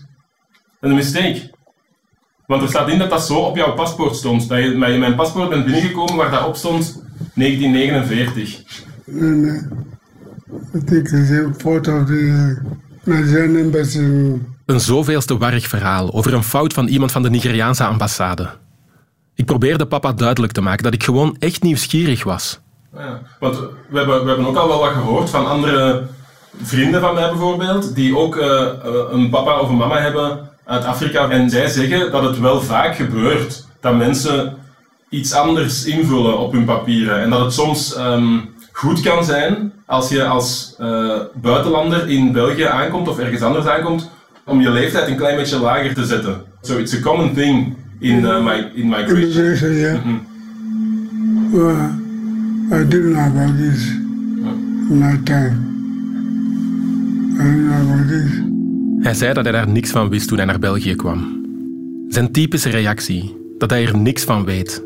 [0.80, 1.52] Een mistake.
[2.46, 4.48] Want er staat in dat dat zo op jouw paspoort stond.
[4.48, 7.02] Dat je met mijn paspoort bent binnengekomen waar dat op stond
[7.34, 8.83] 1949.
[9.04, 9.60] Nee, nee.
[10.74, 12.70] I think it's a foto of the uh,
[13.04, 14.32] Nigerian embassy.
[14.66, 18.48] Een zoveelste warrig verhaal over een fout van iemand van de Nigeriaanse ambassade.
[19.34, 22.60] Ik probeerde papa duidelijk te maken dat ik gewoon echt nieuwsgierig was.
[22.96, 23.56] Ja, want
[23.88, 26.06] we hebben, we hebben ook al wel wat gehoord van andere
[26.62, 28.74] vrienden van mij bijvoorbeeld, die ook eh, eh,
[29.10, 31.28] een papa of een mama hebben uit Afrika.
[31.28, 34.56] En zij zeggen dat het wel vaak gebeurt dat mensen
[35.08, 37.20] iets anders invullen op hun papieren.
[37.20, 38.38] En dat het soms ehm,
[38.74, 44.10] goed kan zijn als je als uh, buitenlander in België aankomt of ergens anders aankomt,
[44.44, 46.42] om je leeftijd een klein beetje lager te zetten.
[46.60, 49.16] So it's a common thing in, uh, my, in migration.
[49.16, 50.04] Immigration, yeah.
[50.04, 50.16] Mhm.
[51.50, 51.90] Well,
[52.80, 53.86] I didn't know about this
[54.90, 55.72] in my time.
[57.38, 58.42] I didn't know about this.
[59.00, 61.42] Hij zei dat hij daar niks van wist toen hij naar België kwam.
[62.08, 64.82] Zijn typische reactie, dat hij er niks van weet.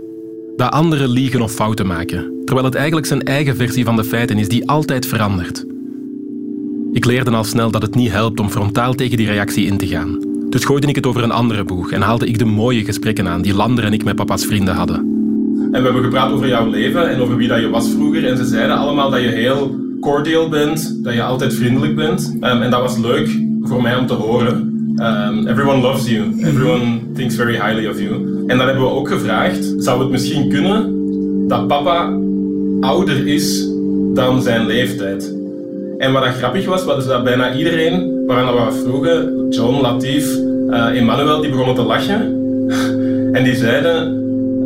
[0.58, 4.38] Dat anderen liegen of fouten maken, terwijl het eigenlijk zijn eigen versie van de feiten
[4.38, 5.64] is die altijd verandert.
[6.92, 9.86] Ik leerde al snel dat het niet helpt om frontaal tegen die reactie in te
[9.86, 10.18] gaan.
[10.48, 13.42] Dus gooide ik het over een andere boeg en haalde ik de mooie gesprekken aan
[13.42, 14.96] die Lander en ik met papa's vrienden hadden.
[15.72, 18.26] En we hebben gepraat over jouw leven en over wie dat je was vroeger.
[18.26, 22.34] En ze zeiden allemaal dat je heel cordial bent, dat je altijd vriendelijk bent.
[22.34, 24.56] Um, en dat was leuk voor mij om te horen.
[24.96, 26.44] Um, everyone loves you.
[26.44, 28.37] Everyone thinks very highly of you.
[28.48, 30.94] En dan hebben we ook gevraagd, zou het misschien kunnen
[31.48, 32.18] dat papa
[32.80, 33.68] ouder is
[34.14, 35.34] dan zijn leeftijd?
[35.98, 40.36] En wat dat grappig was, was dat bijna iedereen waaraan we vroegen, John, Latif,
[40.70, 42.20] uh, Emmanuel, die begonnen te lachen.
[43.36, 44.16] en die zeiden,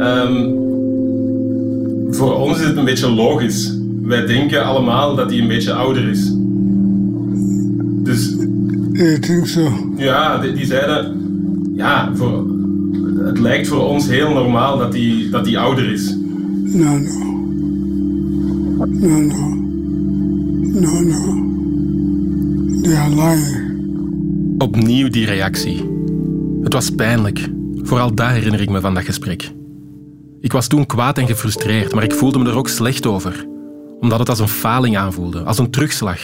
[0.00, 0.60] um,
[2.10, 3.78] voor ons is het een beetje logisch.
[4.02, 6.32] Wij denken allemaal dat hij een beetje ouder is.
[8.02, 8.36] Dus...
[8.92, 9.68] I think so.
[9.96, 11.20] Ja, die, die zeiden,
[11.74, 12.44] ja, voor,
[13.24, 16.16] het lijkt voor ons heel normaal dat hij dat die ouder is.
[16.62, 17.30] No, no.
[18.86, 19.54] No, no.
[20.80, 21.50] No, no.
[22.82, 23.70] They are lying.
[24.58, 25.90] Opnieuw die reactie.
[26.62, 27.48] Het was pijnlijk.
[27.76, 29.52] Vooral daar herinner ik me van dat gesprek.
[30.40, 33.46] Ik was toen kwaad en gefrustreerd, maar ik voelde me er ook slecht over.
[34.00, 36.18] Omdat het als een faling aanvoelde, als een terugslag.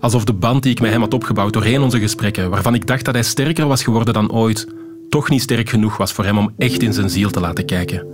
[0.00, 3.04] Alsof de band die ik met hem had opgebouwd doorheen onze gesprekken, waarvan ik dacht
[3.04, 4.66] dat hij sterker was geworden dan ooit,
[5.14, 8.06] toch niet sterk genoeg was voor hem om echt in zijn ziel te laten kijken.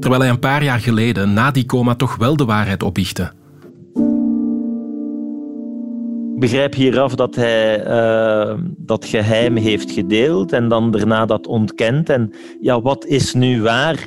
[0.00, 3.32] Terwijl hij een paar jaar geleden, na die coma, toch wel de waarheid opbiechte.
[6.34, 12.08] Ik begrijp hieraf dat hij uh, dat geheim heeft gedeeld en dan daarna dat ontkent.
[12.08, 14.06] En ja, wat is nu waar?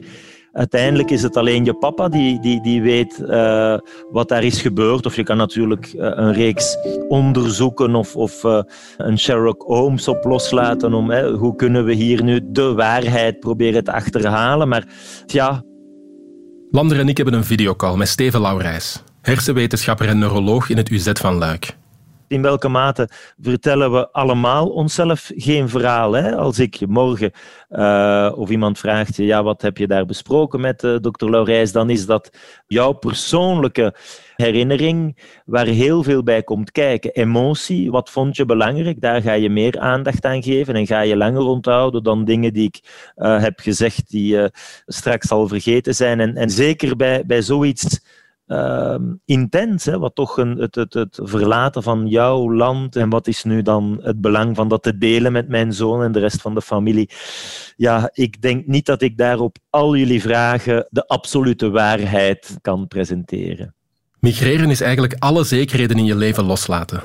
[0.52, 3.78] Uiteindelijk is het alleen je papa die, die, die weet uh,
[4.12, 5.06] wat daar is gebeurd.
[5.06, 8.62] Of je kan natuurlijk uh, een reeks onderzoeken of, of uh,
[8.98, 13.92] een Sherlock Holmes op loslaten om hoe kunnen we hier nu de waarheid proberen te
[13.92, 14.68] achterhalen.
[14.68, 14.88] Maar
[15.26, 15.64] ja.
[16.72, 21.10] Lander en ik hebben een videocall met Steven Laurijs, hersenwetenschapper en neuroloog in het UZ
[21.14, 21.78] van Luik
[22.30, 23.10] in welke mate
[23.42, 26.12] vertellen we allemaal onszelf geen verhaal.
[26.12, 26.36] Hè?
[26.36, 27.32] Als ik morgen
[27.70, 31.72] uh, of iemand vraagt je, ja, wat heb je daar besproken met uh, dokter Laurijs,
[31.72, 32.38] dan is dat
[32.68, 33.94] jouw persoonlijke
[34.36, 37.12] herinnering waar heel veel bij komt kijken.
[37.12, 39.02] Emotie, wat vond je belangrijk?
[39.02, 42.68] Daar ga je meer aandacht aan geven en ga je langer onthouden dan dingen die
[42.68, 42.80] ik
[43.16, 44.50] uh, heb gezegd die
[44.86, 46.20] straks al vergeten zijn.
[46.20, 48.00] En, en zeker bij, bij zoiets
[49.26, 53.44] intens, hè, wat toch een, het, het, het verlaten van jouw land en wat is
[53.44, 56.54] nu dan het belang van dat te delen met mijn zoon en de rest van
[56.54, 57.10] de familie.
[57.76, 62.88] Ja, ik denk niet dat ik daar op al jullie vragen de absolute waarheid kan
[62.88, 63.76] presenteren.
[64.20, 67.02] Migreren is eigenlijk alle zekerheden in je leven loslaten.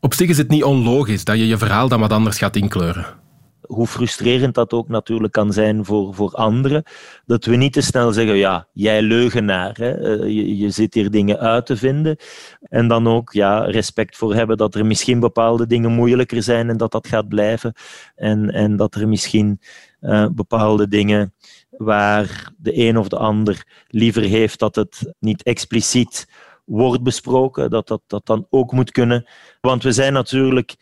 [0.00, 3.24] Op zich is het niet onlogisch dat je je verhaal dan wat anders gaat inkleuren
[3.66, 6.82] hoe frustrerend dat ook natuurlijk kan zijn voor, voor anderen,
[7.26, 9.90] dat we niet te snel zeggen, ja, jij leugenaar, hè?
[9.90, 12.16] Eh, je, je zit hier dingen uit te vinden.
[12.60, 16.76] En dan ook ja, respect voor hebben dat er misschien bepaalde dingen moeilijker zijn en
[16.76, 17.72] dat dat gaat blijven.
[18.14, 19.60] En, en dat er misschien
[20.00, 21.34] uh, bepaalde dingen
[21.70, 26.28] waar de een of de ander liever heeft dat het niet expliciet
[26.64, 29.28] wordt besproken, dat dat, dat dan ook moet kunnen.
[29.60, 30.76] Want we zijn natuurlijk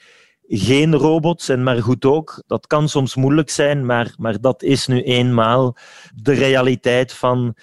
[0.48, 1.48] geen robots.
[1.48, 5.76] En maar goed ook, dat kan soms moeilijk zijn, maar, maar dat is nu eenmaal
[6.14, 7.54] de realiteit van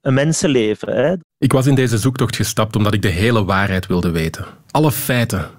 [0.00, 0.96] een mensenleven.
[0.96, 1.14] Hè.
[1.38, 4.44] Ik was in deze zoektocht gestapt omdat ik de hele waarheid wilde weten.
[4.70, 5.50] Alle feiten.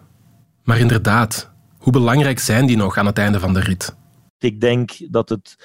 [0.63, 3.95] Maar inderdaad, hoe belangrijk zijn die nog aan het einde van de rit?
[4.39, 5.55] Ik denk dat het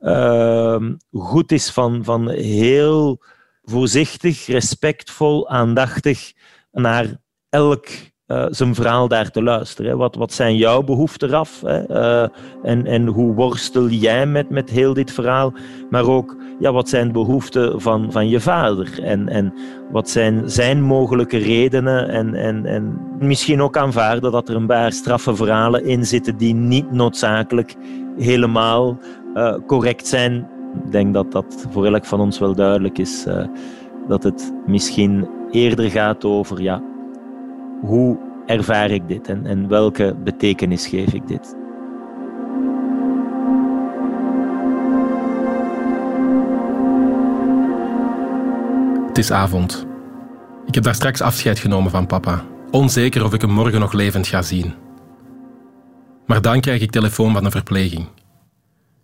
[0.00, 3.22] uh, goed is van, van heel
[3.62, 6.32] voorzichtig, respectvol, aandachtig
[6.72, 7.16] naar
[7.48, 7.86] elk
[8.26, 9.96] uh, zijn verhaal daar te luisteren.
[9.96, 11.60] Wat, wat zijn jouw behoeften af?
[11.60, 11.90] Hè?
[11.90, 12.28] Uh,
[12.62, 15.52] en, en hoe worstel jij met, met heel dit verhaal?
[15.90, 19.02] Maar ook, ja, wat zijn de behoeften van, van je vader?
[19.02, 19.54] En, en
[19.90, 22.08] wat zijn zijn mogelijke redenen?
[22.08, 26.54] En, en, en misschien ook aanvaarden dat er een paar straffe verhalen in zitten die
[26.54, 27.74] niet noodzakelijk
[28.18, 28.98] helemaal
[29.34, 30.48] uh, correct zijn.
[30.84, 33.26] Ik denk dat dat voor elk van ons wel duidelijk is.
[34.08, 36.82] dat het misschien eerder gaat over ja,
[37.86, 41.56] hoe ervaar ik dit en, en welke betekenis geef ik dit?
[49.06, 49.86] Het is avond.
[50.66, 54.26] Ik heb daar straks afscheid genomen van papa, onzeker of ik hem morgen nog levend
[54.26, 54.74] ga zien.
[56.26, 58.06] Maar dan krijg ik telefoon van de verpleging.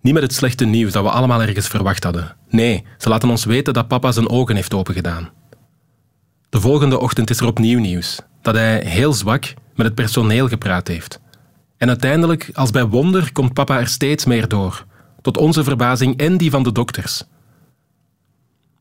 [0.01, 2.37] Niet met het slechte nieuws dat we allemaal ergens verwacht hadden.
[2.49, 5.31] Nee, ze laten ons weten dat papa zijn ogen heeft opengedaan.
[6.49, 10.88] De volgende ochtend is er opnieuw nieuws dat hij heel zwak met het personeel gepraat
[10.88, 11.20] heeft.
[11.76, 14.85] En uiteindelijk, als bij wonder, komt papa er steeds meer door.
[15.22, 17.24] Tot onze verbazing en die van de dokters.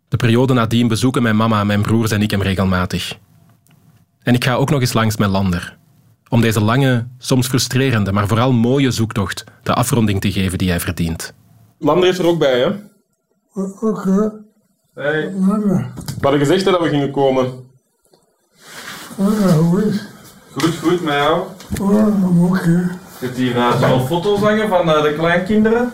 [0.08, 3.18] De periode nadien bezoeken mijn mama, mijn broers en ik hem regelmatig.
[4.24, 5.78] En ik ga ook nog eens langs met Lander.
[6.30, 10.80] Om deze lange, soms frustrerende, maar vooral mooie zoektocht de afronding te geven die hij
[10.80, 11.34] verdient.
[11.78, 12.72] Lander is er ook bij, hè?
[13.82, 14.44] Oké.
[14.94, 15.32] Hey.
[15.32, 15.94] Mama.
[15.96, 17.69] We hadden gezegd hè, dat we gingen komen.
[19.20, 20.08] Mama, hoe is
[20.52, 21.42] Goed, goed, met jou.
[21.82, 22.70] Oh, oké.
[23.20, 25.92] Je hebt hier uh, zo'n foto's hangen van eh, de kleinkinderen.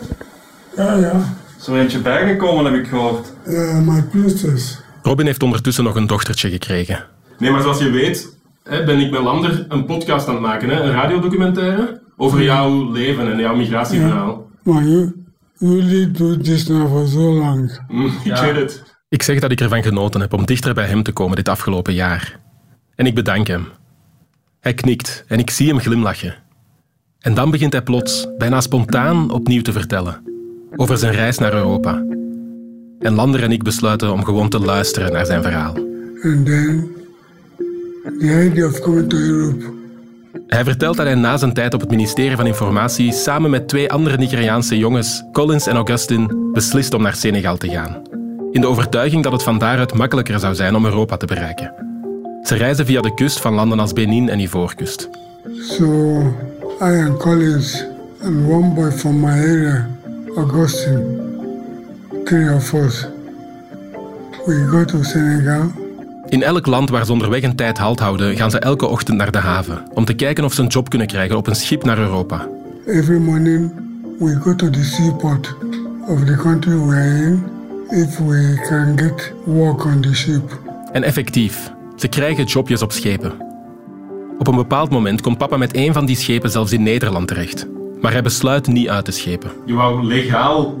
[0.76, 1.34] Ja, ja.
[1.58, 3.32] Is er eentje bijgekomen, heb ik gehoord.
[3.46, 4.80] Ja, my princess.
[5.02, 7.04] Robin heeft ondertussen nog een dochtertje gekregen.
[7.38, 10.68] Nee, maar zoals je weet, hè, ben ik met Lander een podcast aan het maken,
[10.68, 10.80] hè?
[10.80, 14.46] een radiodocumentaire over jouw leven en jouw migratieverhaal.
[14.62, 15.24] Maar you,
[15.58, 17.80] you really do this now for so long.
[17.88, 18.82] Hm, ik weet het.
[19.08, 21.94] Ik zeg dat ik ervan genoten heb om dichter bij hem te komen dit afgelopen
[21.94, 22.44] jaar.
[22.96, 23.68] En ik bedank hem.
[24.60, 26.34] Hij knikt en ik zie hem glimlachen.
[27.20, 30.22] En dan begint hij plots, bijna spontaan, opnieuw te vertellen.
[30.76, 32.04] Over zijn reis naar Europa.
[32.98, 35.74] En Lander en ik besluiten om gewoon te luisteren naar zijn verhaal.
[36.22, 36.94] And then
[38.18, 39.74] the idea of coming to Europe.
[40.46, 43.92] Hij vertelt dat hij na zijn tijd op het ministerie van Informatie samen met twee
[43.92, 48.02] andere Nigeriaanse jongens, Collins en Augustin, beslist om naar Senegal te gaan.
[48.52, 51.85] In de overtuiging dat het van daaruit makkelijker zou zijn om Europa te bereiken.
[52.46, 55.08] Ze reizen via de kust van landen als Benin en Ivoorkust.
[55.60, 55.84] So
[56.80, 57.84] I and Collins
[58.22, 59.88] and one boy from my area,
[60.36, 61.04] Augustine,
[62.24, 63.06] three of us,
[64.44, 65.70] we go to Senegal.
[66.28, 69.30] In elk land waar ze onderweg een tijd halt houden, gaan ze elke ochtend naar
[69.30, 71.98] de haven om te kijken of ze een job kunnen krijgen op een schip naar
[71.98, 72.48] Europa.
[72.86, 73.72] Every morning
[74.18, 75.54] we go to the seaport
[76.08, 77.44] of the country we are in
[77.88, 80.60] if we can get work on the ship.
[80.92, 83.32] En effectief, ze krijgen jobjes op schepen.
[84.38, 87.66] Op een bepaald moment komt papa met een van die schepen zelfs in Nederland terecht.
[88.00, 89.50] Maar hij besluit niet uit te schepen.
[89.64, 90.78] Je wou legaal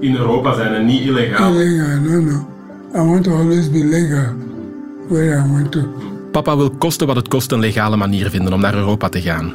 [0.00, 1.52] in Europa zijn en niet illegaal.
[1.52, 2.46] Legal, no, no.
[2.94, 4.34] I want to always be legal
[5.08, 5.80] where I want to.
[6.32, 9.52] Papa wil kosten wat het kost een legale manier vinden om naar Europa te gaan.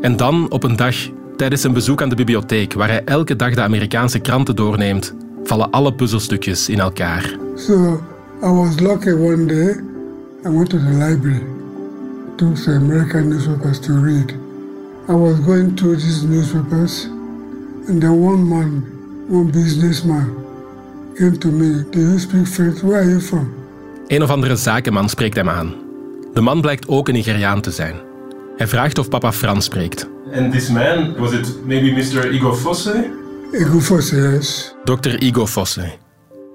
[0.00, 0.94] En dan, op een dag,
[1.36, 5.14] tijdens zijn bezoek aan de bibliotheek, waar hij elke dag de Amerikaanse kranten doorneemt,
[5.44, 7.36] vallen alle puzzelstukjes in elkaar.
[7.56, 8.00] So
[8.42, 9.91] I was lucky one day.
[10.44, 11.44] I went to the library,
[12.36, 14.34] took some American newspapers to read.
[15.08, 17.04] I was going through these newspapers,
[17.88, 18.82] and then one man,
[19.28, 20.34] one businessman,
[21.16, 21.84] came to me.
[21.90, 22.82] Do you speak French?
[22.82, 23.54] Where are you from?
[24.06, 25.74] Een of andere zakenman spreekt hem aan.
[26.34, 27.94] De man blijkt ook een Nigeriaan te zijn.
[28.56, 30.08] Hij vraagt of papa Frans spreekt.
[30.34, 32.30] And this man, was it maybe Mr.
[32.32, 33.10] Igor Fosse?
[33.52, 34.74] Ik go for yes.
[34.84, 35.22] Dr.
[35.22, 35.92] Igo Fosse.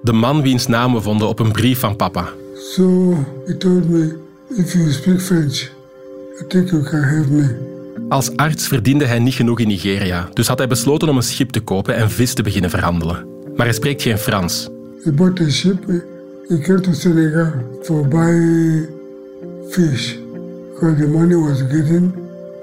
[0.02, 2.28] De man wiens naam we vonden op een brief van papa.
[2.58, 3.14] So
[3.46, 4.12] he told me,
[4.50, 5.70] if you speak French,
[6.40, 7.66] I think you can help me.
[8.08, 11.50] Als arts verdiende hij niet genoeg in Nigeria, dus had hij besloten om een schip
[11.50, 13.26] te kopen en vis te beginnen verhandelen.
[13.56, 14.68] Maar hij spreekt geen Frans.
[15.04, 15.84] He bought a ship.
[16.48, 18.88] He came to Senegal for buy
[19.70, 20.16] fish
[20.72, 22.12] because the money was getting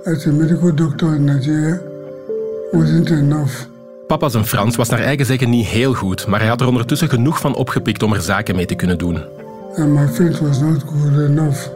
[0.06, 1.82] as a medical doctor in Nigeria
[2.72, 3.54] wasn't enough.
[4.08, 7.10] Papa zijn Frans was naar eigen zeggen niet heel goed, maar hij had er ondertussen
[7.10, 9.35] genoeg van opgepikt om er zaken mee te kunnen doen.
[9.78, 11.70] And my French was not good enough,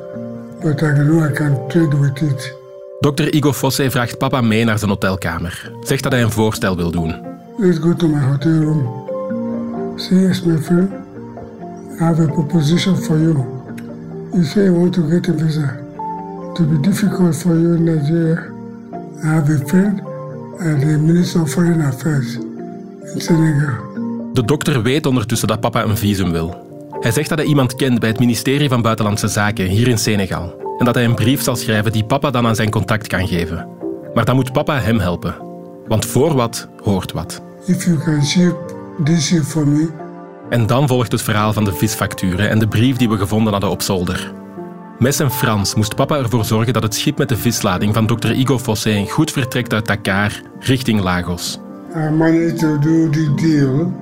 [0.62, 2.56] but I know I can trade with it.
[3.02, 3.34] Dr.
[3.36, 5.72] Igo Fosse vraagt papa mee naar zijn hotelkamer.
[5.84, 7.16] Zegt dat hij een voorstel wil doen.
[7.58, 9.08] Let's go to my hotel room.
[9.96, 10.90] Say yes, my friend.
[12.00, 13.46] I have a proposition for you.
[14.32, 15.78] You say you want to get a visa.
[16.54, 18.44] To be difficult for you in Nigeria.
[19.24, 20.00] I have a friend
[20.60, 22.36] at the Minister of Foreign Affairs
[23.14, 23.74] in Senegal.
[24.34, 26.69] De dokter weet ondertussen dat papa een visum wil.
[27.00, 30.76] Hij zegt dat hij iemand kent bij het ministerie van Buitenlandse Zaken hier in Senegal.
[30.78, 33.68] En dat hij een brief zal schrijven die papa dan aan zijn contact kan geven.
[34.14, 35.36] Maar dan moet papa hem helpen.
[35.88, 37.42] Want voor wat hoort wat.
[37.66, 38.56] If you can ship
[39.04, 39.90] this ship for me,
[40.50, 43.70] En dan volgt het verhaal van de visfacturen en de brief die we gevonden hadden
[43.70, 44.32] op zolder.
[45.00, 48.32] Met zijn Frans moest papa ervoor zorgen dat het schip met de vislading van Dr.
[48.32, 51.60] Igo Fosse goed vertrekt uit Dakar richting Lagos.
[51.96, 53.94] I managed to do the deal.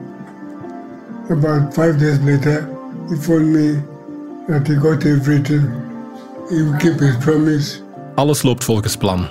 [1.30, 2.70] About five days later,
[3.10, 3.82] me
[4.48, 5.70] that he got everything.
[6.50, 7.80] He will keep his promise.
[8.16, 9.28] Alles loopt volgens plan.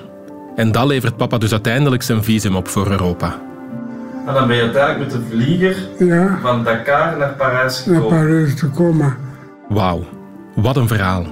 [0.56, 3.40] En dat levert papa dus uiteindelijk zijn visum op voor Europa.
[4.26, 8.18] En dan ben je uiteindelijk met de vlieger Ja, van Dakar naar Parijs naar gekomen.
[8.18, 9.16] Parijs te komen.
[9.68, 10.04] Wauw.
[10.54, 11.26] Wat een verhaal.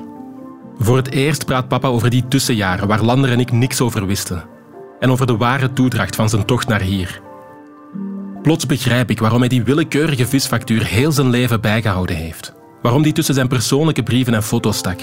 [0.79, 4.45] Voor het eerst praat papa over die tussenjaren waar Lander en ik niks over wisten.
[5.01, 7.21] En over de ware toedracht van zijn tocht naar hier.
[8.45, 12.53] Plots begrijp ik waarom hij die willekeurige visfactuur heel zijn leven bijgehouden heeft.
[12.83, 15.01] Waarom die tussen zijn persoonlijke brieven en foto's stak.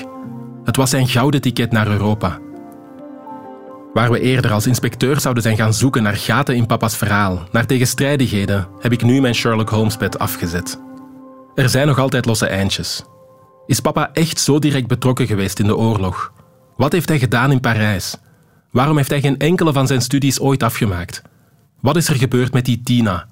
[0.63, 2.39] Het was zijn gouden ticket naar Europa.
[3.93, 7.65] Waar we eerder als inspecteur zouden zijn gaan zoeken naar gaten in papa's verhaal, naar
[7.65, 10.79] tegenstrijdigheden, heb ik nu mijn Sherlock Holmes-pet afgezet.
[11.55, 13.03] Er zijn nog altijd losse eindjes.
[13.65, 16.33] Is papa echt zo direct betrokken geweest in de oorlog?
[16.75, 18.17] Wat heeft hij gedaan in Parijs?
[18.71, 21.21] Waarom heeft hij geen enkele van zijn studies ooit afgemaakt?
[21.79, 23.29] Wat is er gebeurd met die Tina?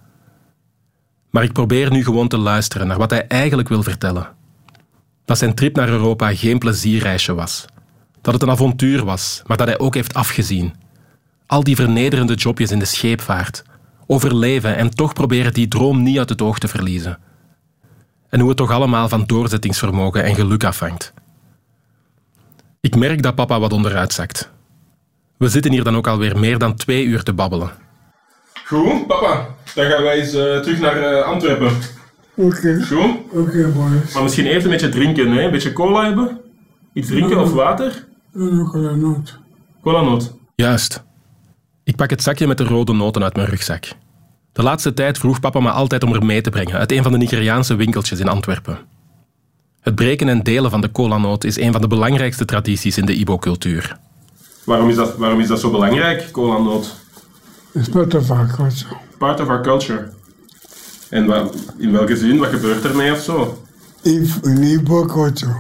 [1.30, 4.28] Maar ik probeer nu gewoon te luisteren naar wat hij eigenlijk wil vertellen.
[5.26, 7.66] Dat zijn trip naar Europa geen plezierreisje was.
[8.22, 10.74] Dat het een avontuur was, maar dat hij ook heeft afgezien.
[11.46, 13.64] Al die vernederende jobjes in de scheepvaart.
[14.08, 17.20] Overleven en toch proberen die droom niet uit het oog te verliezen.
[18.30, 21.14] En hoe het toch allemaal van doorzettingsvermogen en geluk afhangt.
[22.80, 24.52] Ik merk dat papa wat onderuit zakt.
[25.38, 27.72] We zitten hier dan ook alweer meer dan twee uur te babbelen.
[28.70, 29.48] Goed, papa.
[29.76, 31.72] Dan gaan wij eens uh, terug naar uh, Antwerpen.
[32.36, 32.58] Oké.
[32.58, 32.82] Okay.
[32.82, 33.16] Goed?
[33.32, 34.14] Oké, okay, boys.
[34.14, 35.44] Maar misschien even een beetje drinken, hè?
[35.44, 36.40] Een beetje cola hebben?
[36.94, 38.08] Iets drinken of water?
[38.34, 39.38] No, cola not.
[39.82, 40.34] Cola noot.
[40.56, 41.04] Juist.
[41.84, 43.86] Ik pak het zakje met de rode noten uit mijn rugzak.
[44.52, 47.12] De laatste tijd vroeg papa me altijd om er mee te brengen uit een van
[47.12, 48.78] de Nigeriaanse winkeltjes in Antwerpen.
[49.82, 53.14] Het breken en delen van de colanoot is een van de belangrijkste tradities in de
[53.14, 53.98] Ibo-cultuur.
[54.64, 56.96] Waarom is, dat, waarom is dat zo belangrijk, cola noot?
[57.74, 58.96] It's part of our culture.
[59.18, 60.10] Part of our culture.
[61.10, 62.38] En in welke zin?
[62.38, 63.64] Wat gebeurt ermee of zo?
[64.02, 65.56] If in Igbo culture,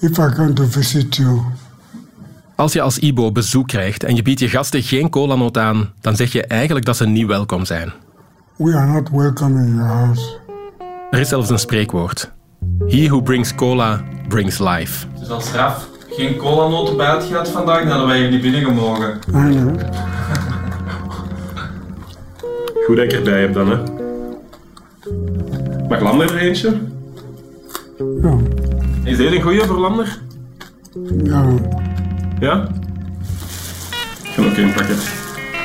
[0.00, 1.40] if I come to visit you,
[2.56, 6.16] Als je als Ibo bezoek krijgt en je biedt je gasten geen colanoot aan, dan
[6.16, 7.92] zeg je eigenlijk dat ze niet welkom zijn.
[8.56, 10.22] we are not welcome in your house.
[11.10, 12.30] Er is zelfs een spreekwoord.
[12.88, 15.06] He who brings cola brings life.
[15.18, 19.18] Dus als straf geen colanoten bij had gehad vandaag, dan hadden wij hier niet binnengemogen.
[19.28, 19.76] I know.
[22.84, 23.76] Goed dat ik erbij heb dan, hè.
[25.88, 26.78] Mag Lander er eentje?
[28.22, 28.36] Ja.
[29.04, 30.18] Is deze een goeie voor Lander?
[31.24, 31.54] Ja.
[32.40, 32.68] Ja?
[34.22, 34.96] Ik ga ook een pakken.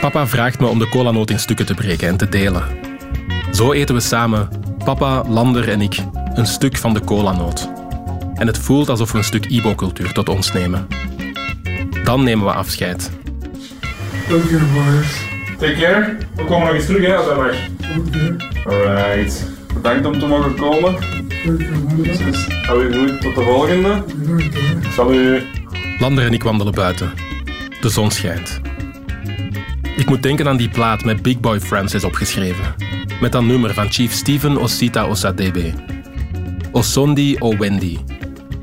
[0.02, 2.64] Papa vraagt me om de colanoot in stukken te breken en te delen.
[3.52, 4.50] Zo eten we samen,
[4.84, 5.98] papa, Lander en ik,
[6.34, 7.70] een stuk van de colanoot.
[8.36, 10.88] En het voelt alsof we een stuk Ibo-cultuur tot ons nemen.
[12.04, 13.12] Dan nemen we afscheid.
[14.32, 15.29] Okay, boys.
[15.60, 16.18] Take care.
[16.36, 17.56] We komen nog eens terug, hè, als dat mag.
[18.66, 19.46] Alright.
[19.74, 20.96] Bedankt om te mogen komen.
[21.98, 24.04] Dus hou je goed tot de volgende.
[24.90, 25.44] Salut.
[26.00, 27.12] Lander en ik wandelen buiten.
[27.82, 28.62] De zon schijnt.
[29.98, 32.76] Ik moet denken aan die plaat met Big Boy Francis opgeschreven.
[33.22, 35.72] Met dat nummer van Chief Steven Osita Osadebe.
[36.72, 37.98] Osondi O Wendy.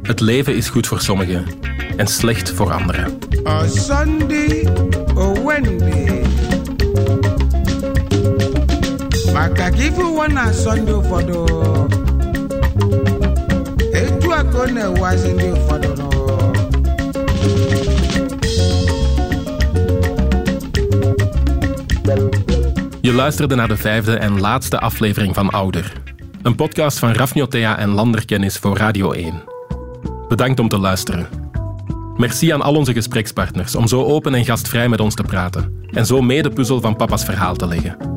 [0.03, 1.45] Het leven is goed voor sommigen
[1.97, 3.19] en slecht voor anderen.
[3.67, 4.69] Sunday
[5.15, 6.16] or Wendy.
[9.37, 9.71] Maka.
[23.01, 25.93] Je luisterde naar de vijfde en laatste aflevering van Ouder.
[26.43, 29.43] Een podcast van Rafniotea en Landerkennis voor Radio 1.
[30.29, 31.29] Bedankt om te luisteren.
[32.17, 36.07] Merci aan al onze gesprekspartners om zo open en gastvrij met ons te praten en
[36.07, 38.16] zo mee puzzel van papa's verhaal te leggen.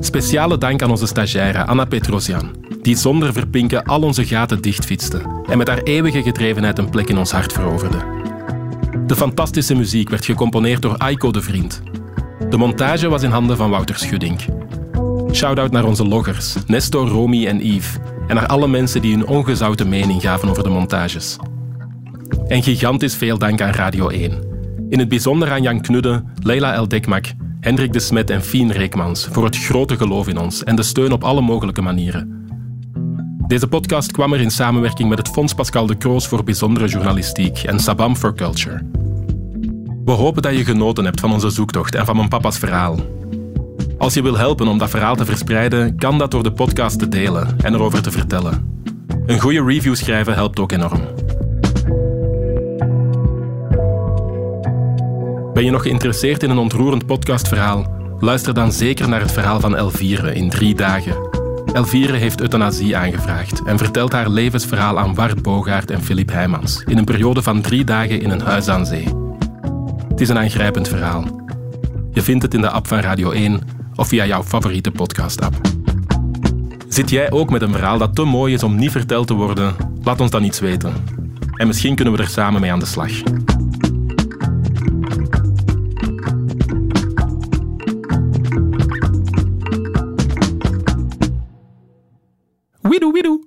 [0.00, 2.50] Speciale dank aan onze stagiaire Anna Petrosian,
[2.82, 7.18] die zonder verpinken al onze gaten dichtfietste en met haar eeuwige gedrevenheid een plek in
[7.18, 7.98] ons hart veroverde.
[9.06, 11.82] De fantastische muziek werd gecomponeerd door Aiko de Vriend.
[12.50, 14.40] De montage was in handen van Wouter Schuddink.
[15.32, 17.96] Shout-out naar onze loggers, Nestor, Romy en Yves.
[18.26, 21.36] En naar alle mensen die hun ongezouten mening gaven over de montages.
[22.48, 24.32] En gigantisch veel dank aan Radio 1.
[24.88, 27.24] In het bijzonder aan Jan Knudde, Leila El Dekmak,
[27.60, 31.12] Hendrik de Smet en Fien Reekmans voor het grote geloof in ons en de steun
[31.12, 32.46] op alle mogelijke manieren.
[33.46, 37.58] Deze podcast kwam er in samenwerking met het Fonds Pascal de Kroos voor Bijzondere Journalistiek
[37.58, 38.82] en Sabam for Culture.
[40.04, 42.96] We hopen dat je genoten hebt van onze zoektocht en van mijn papa's verhaal.
[43.98, 47.08] Als je wil helpen om dat verhaal te verspreiden, kan dat door de podcast te
[47.08, 48.82] delen en erover te vertellen.
[49.26, 51.19] Een goede review schrijven helpt ook enorm.
[55.60, 57.86] Ben je nog geïnteresseerd in een ontroerend podcastverhaal?
[58.18, 61.16] Luister dan zeker naar het verhaal van Elvire in drie dagen.
[61.72, 66.98] Elvire heeft euthanasie aangevraagd en vertelt haar levensverhaal aan Wart Bogaert en Philip Heijmans in
[66.98, 69.08] een periode van drie dagen in een huis aan zee.
[70.08, 71.24] Het is een aangrijpend verhaal.
[72.12, 73.60] Je vindt het in de app van Radio 1
[73.94, 75.60] of via jouw favoriete podcast-app.
[76.88, 79.74] Zit jij ook met een verhaal dat te mooi is om niet verteld te worden?
[80.02, 80.92] Laat ons dan iets weten.
[81.56, 83.10] En misschien kunnen we er samen mee aan de slag.
[93.20, 93.38] Widoe.